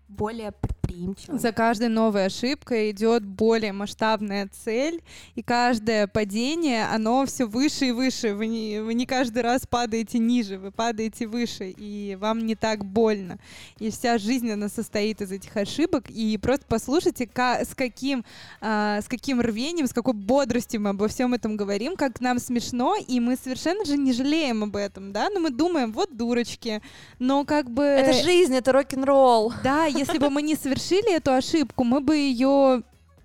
более 0.07 0.53
предприимчивым. 0.91 1.39
За 1.39 1.51
каждой 1.51 1.89
новой 1.89 2.25
ошибкой 2.25 2.91
идет 2.91 3.23
более 3.25 3.73
масштабная 3.73 4.49
цель, 4.63 5.01
и 5.35 5.41
каждое 5.41 6.07
падение, 6.07 6.85
оно 6.85 7.25
все 7.25 7.45
выше 7.45 7.87
и 7.87 7.91
выше. 7.91 8.33
Вы 8.33 8.47
не, 8.47 8.79
вы 8.79 8.93
не 8.93 9.05
каждый 9.05 9.41
раз 9.41 9.65
падаете 9.67 10.19
ниже, 10.19 10.57
вы 10.57 10.71
падаете 10.71 11.27
выше, 11.27 11.73
и 11.75 12.17
вам 12.19 12.45
не 12.45 12.55
так 12.55 12.85
больно. 12.85 13.37
И 13.79 13.89
вся 13.91 14.17
жизнь, 14.17 14.49
она 14.51 14.69
состоит 14.69 15.21
из 15.21 15.31
этих 15.31 15.55
ошибок, 15.55 16.09
и 16.09 16.37
просто 16.37 16.65
послушайте, 16.67 17.29
с, 17.33 17.75
каким, 17.75 18.23
а, 18.59 19.01
с 19.01 19.07
каким 19.07 19.41
рвением, 19.41 19.87
с 19.87 19.93
какой 19.93 20.13
бодростью 20.13 20.81
мы 20.81 20.89
обо 20.89 21.07
всем 21.07 21.33
этом 21.33 21.57
говорим, 21.57 21.95
как 21.95 22.21
нам 22.21 22.39
смешно, 22.39 22.95
и 22.95 23.19
мы 23.19 23.35
совершенно 23.35 23.85
же 23.85 23.97
не 23.97 24.13
жалеем 24.13 24.63
об 24.63 24.75
этом, 24.75 25.11
да, 25.11 25.29
но 25.29 25.39
мы 25.39 25.49
думаем, 25.49 25.91
вот 25.91 26.15
дурочки, 26.15 26.81
но 27.19 27.45
как 27.45 27.69
бы... 27.69 27.83
Это 27.83 28.13
жизнь, 28.13 28.55
это 28.55 28.71
рок-н-ролл. 28.71 29.53
Да, 29.63 29.85
если 29.85 30.17
бы 30.17 30.29
мы 30.29 30.41
не 30.41 30.55
совершили 30.55 30.80
эту 30.89 31.33
ошибку, 31.33 31.83
мы 31.83 32.01
бы 32.01 32.15
ее 32.15 32.83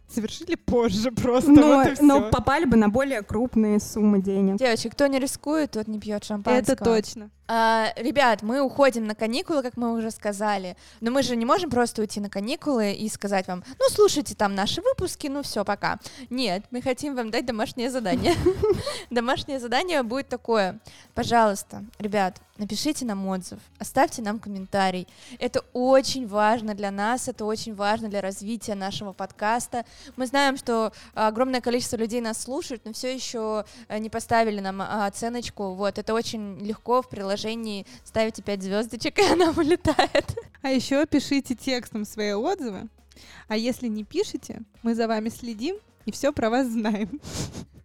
совершили 0.08 0.54
позже 0.54 1.10
просто. 1.10 1.50
Но, 1.50 1.76
вот 1.76 2.00
и 2.00 2.02
но 2.02 2.30
попали 2.30 2.64
бы 2.64 2.76
на 2.76 2.88
более 2.88 3.22
крупные 3.22 3.80
суммы 3.80 4.20
денег. 4.20 4.56
Девочки, 4.56 4.88
кто 4.88 5.06
не 5.06 5.18
рискует, 5.18 5.72
тот 5.72 5.88
не 5.88 5.98
пьет 5.98 6.24
шампанского. 6.24 6.74
Это 6.74 6.84
точно. 6.84 7.30
А, 7.48 7.92
ребят, 7.96 8.42
мы 8.42 8.60
уходим 8.60 9.06
на 9.06 9.14
каникулы, 9.14 9.62
как 9.62 9.76
мы 9.76 9.92
уже 9.92 10.10
сказали. 10.10 10.76
Но 11.00 11.10
мы 11.10 11.22
же 11.22 11.36
не 11.36 11.44
можем 11.44 11.70
просто 11.70 12.02
уйти 12.02 12.18
на 12.18 12.28
каникулы 12.28 12.92
и 12.92 13.08
сказать 13.08 13.46
вам, 13.46 13.62
ну, 13.78 13.84
слушайте 13.90 14.34
там 14.34 14.54
наши 14.54 14.82
выпуски, 14.82 15.28
ну, 15.28 15.42
все, 15.42 15.64
пока. 15.64 15.98
Нет, 16.28 16.64
мы 16.70 16.82
хотим 16.82 17.14
вам 17.14 17.30
дать 17.30 17.46
домашнее 17.46 17.90
задание. 17.90 18.34
Домашнее 19.10 19.60
задание 19.60 20.02
будет 20.02 20.28
такое. 20.28 20.80
Пожалуйста, 21.14 21.84
ребят, 21.98 22.40
напишите 22.58 23.04
нам 23.04 23.26
отзыв, 23.28 23.60
оставьте 23.78 24.22
нам 24.22 24.38
комментарий. 24.38 25.06
Это 25.38 25.62
очень 25.72 26.26
важно 26.26 26.74
для 26.74 26.90
нас, 26.90 27.28
это 27.28 27.44
очень 27.44 27.74
важно 27.74 28.08
для 28.08 28.20
развития 28.20 28.74
нашего 28.74 29.12
подкаста. 29.12 29.84
Мы 30.16 30.26
знаем, 30.26 30.56
что 30.56 30.92
огромное 31.14 31.60
количество 31.60 31.96
людей 31.96 32.20
нас 32.20 32.42
слушают, 32.42 32.84
но 32.84 32.92
все 32.92 33.14
еще 33.14 33.64
не 33.88 34.10
поставили 34.10 34.60
нам 34.60 34.82
а, 34.82 35.06
оценочку. 35.06 35.74
Вот, 35.74 35.98
это 35.98 36.12
очень 36.12 36.58
легко 36.58 37.02
в 37.02 37.08
приложении 37.08 37.35
ставите 38.04 38.42
5 38.42 38.62
звездочек, 38.62 39.18
и 39.20 39.22
она 39.22 39.52
вылетает. 39.52 40.36
А 40.62 40.70
еще 40.70 41.06
пишите 41.06 41.54
текстом 41.54 42.04
свои 42.04 42.32
отзывы. 42.32 42.88
А 43.48 43.56
если 43.56 43.88
не 43.88 44.04
пишете, 44.04 44.62
мы 44.82 44.94
за 44.94 45.08
вами 45.08 45.28
следим 45.28 45.76
и 46.04 46.12
все 46.12 46.32
про 46.32 46.50
вас 46.50 46.68
знаем. 46.68 47.20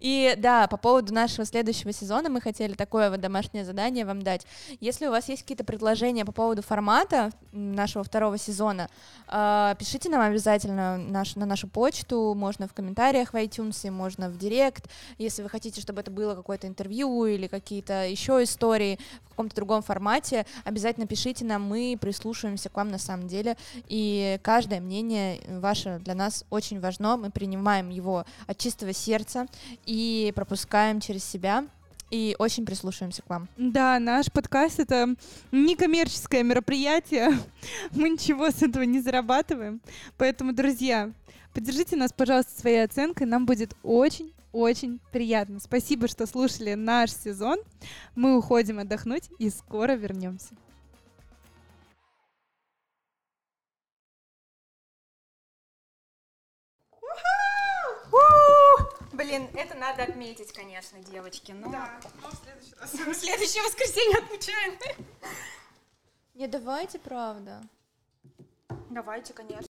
И 0.00 0.34
да, 0.38 0.66
по 0.66 0.76
поводу 0.76 1.12
нашего 1.12 1.44
следующего 1.44 1.92
сезона 1.92 2.28
мы 2.28 2.40
хотели 2.40 2.74
такое 2.74 3.10
вот 3.10 3.20
домашнее 3.20 3.64
задание 3.64 4.04
вам 4.04 4.22
дать. 4.22 4.46
Если 4.80 5.06
у 5.06 5.10
вас 5.10 5.28
есть 5.28 5.42
какие-то 5.42 5.64
предложения 5.64 6.24
по 6.24 6.32
поводу 6.32 6.62
формата 6.62 7.30
нашего 7.52 8.04
второго 8.04 8.38
сезона, 8.38 8.88
э, 9.28 9.74
пишите 9.78 10.08
нам 10.08 10.20
обязательно 10.20 10.98
наш, 10.98 11.36
на 11.36 11.46
нашу 11.46 11.68
почту, 11.68 12.34
можно 12.34 12.68
в 12.68 12.72
комментариях 12.72 13.32
в 13.32 13.36
iTunes, 13.36 13.90
можно 13.90 14.28
в 14.28 14.38
директ. 14.38 14.88
Если 15.18 15.42
вы 15.42 15.48
хотите, 15.48 15.80
чтобы 15.80 16.00
это 16.00 16.10
было 16.10 16.34
какое-то 16.34 16.66
интервью 16.66 17.26
или 17.26 17.46
какие-то 17.46 18.06
еще 18.06 18.42
истории 18.42 18.98
в 19.24 19.30
каком-то 19.30 19.56
другом 19.56 19.82
формате, 19.82 20.46
обязательно 20.64 21.06
пишите 21.06 21.44
нам, 21.44 21.62
мы 21.62 21.96
прислушиваемся 22.00 22.68
к 22.68 22.76
вам 22.76 22.88
на 22.88 22.98
самом 22.98 23.28
деле. 23.28 23.56
И 23.86 24.38
каждое 24.42 24.80
мнение 24.80 25.40
ваше 25.48 26.00
для 26.04 26.14
нас 26.14 26.44
очень 26.50 26.80
важно, 26.80 27.16
мы 27.16 27.30
принимаем 27.30 27.90
его 27.90 28.24
от 28.46 28.58
чистого 28.58 28.92
сердца 28.92 29.46
и 29.88 30.32
пропускаем 30.36 31.00
через 31.00 31.24
себя 31.24 31.64
и 32.10 32.36
очень 32.38 32.66
прислушиваемся 32.66 33.22
к 33.22 33.30
вам. 33.30 33.48
Да, 33.56 33.98
наш 33.98 34.30
подкаст 34.30 34.78
это 34.80 35.14
не 35.50 35.76
коммерческое 35.76 36.42
мероприятие. 36.42 37.38
Мы 37.92 38.10
ничего 38.10 38.50
с 38.50 38.62
этого 38.62 38.82
не 38.82 39.00
зарабатываем. 39.00 39.80
Поэтому, 40.18 40.52
друзья, 40.52 41.10
поддержите 41.54 41.96
нас, 41.96 42.12
пожалуйста, 42.12 42.60
своей 42.60 42.84
оценкой. 42.84 43.26
Нам 43.26 43.46
будет 43.46 43.74
очень 43.82 44.32
очень 44.52 44.98
приятно. 45.12 45.60
Спасибо, 45.60 46.08
что 46.08 46.26
слушали 46.26 46.74
наш 46.74 47.10
сезон. 47.10 47.58
Мы 48.14 48.36
уходим 48.36 48.78
отдохнуть 48.78 49.30
и 49.38 49.50
скоро 49.50 49.92
вернемся. 49.92 50.54
Блин, 59.18 59.48
это 59.54 59.74
надо 59.74 60.04
отметить, 60.04 60.52
конечно, 60.52 61.00
девочки. 61.00 61.50
Ну, 61.50 61.72
Да, 61.72 62.00
но 62.22 62.28
в 62.30 62.34
следующий 62.36 62.74
раз. 62.76 62.92
в 62.92 63.14
следующее 63.14 63.64
воскресенье 63.64 64.18
отмечаем. 64.18 64.78
Не 66.34 66.46
давайте, 66.46 67.00
правда. 67.00 67.60
Давайте, 68.90 69.34
конечно. 69.34 69.66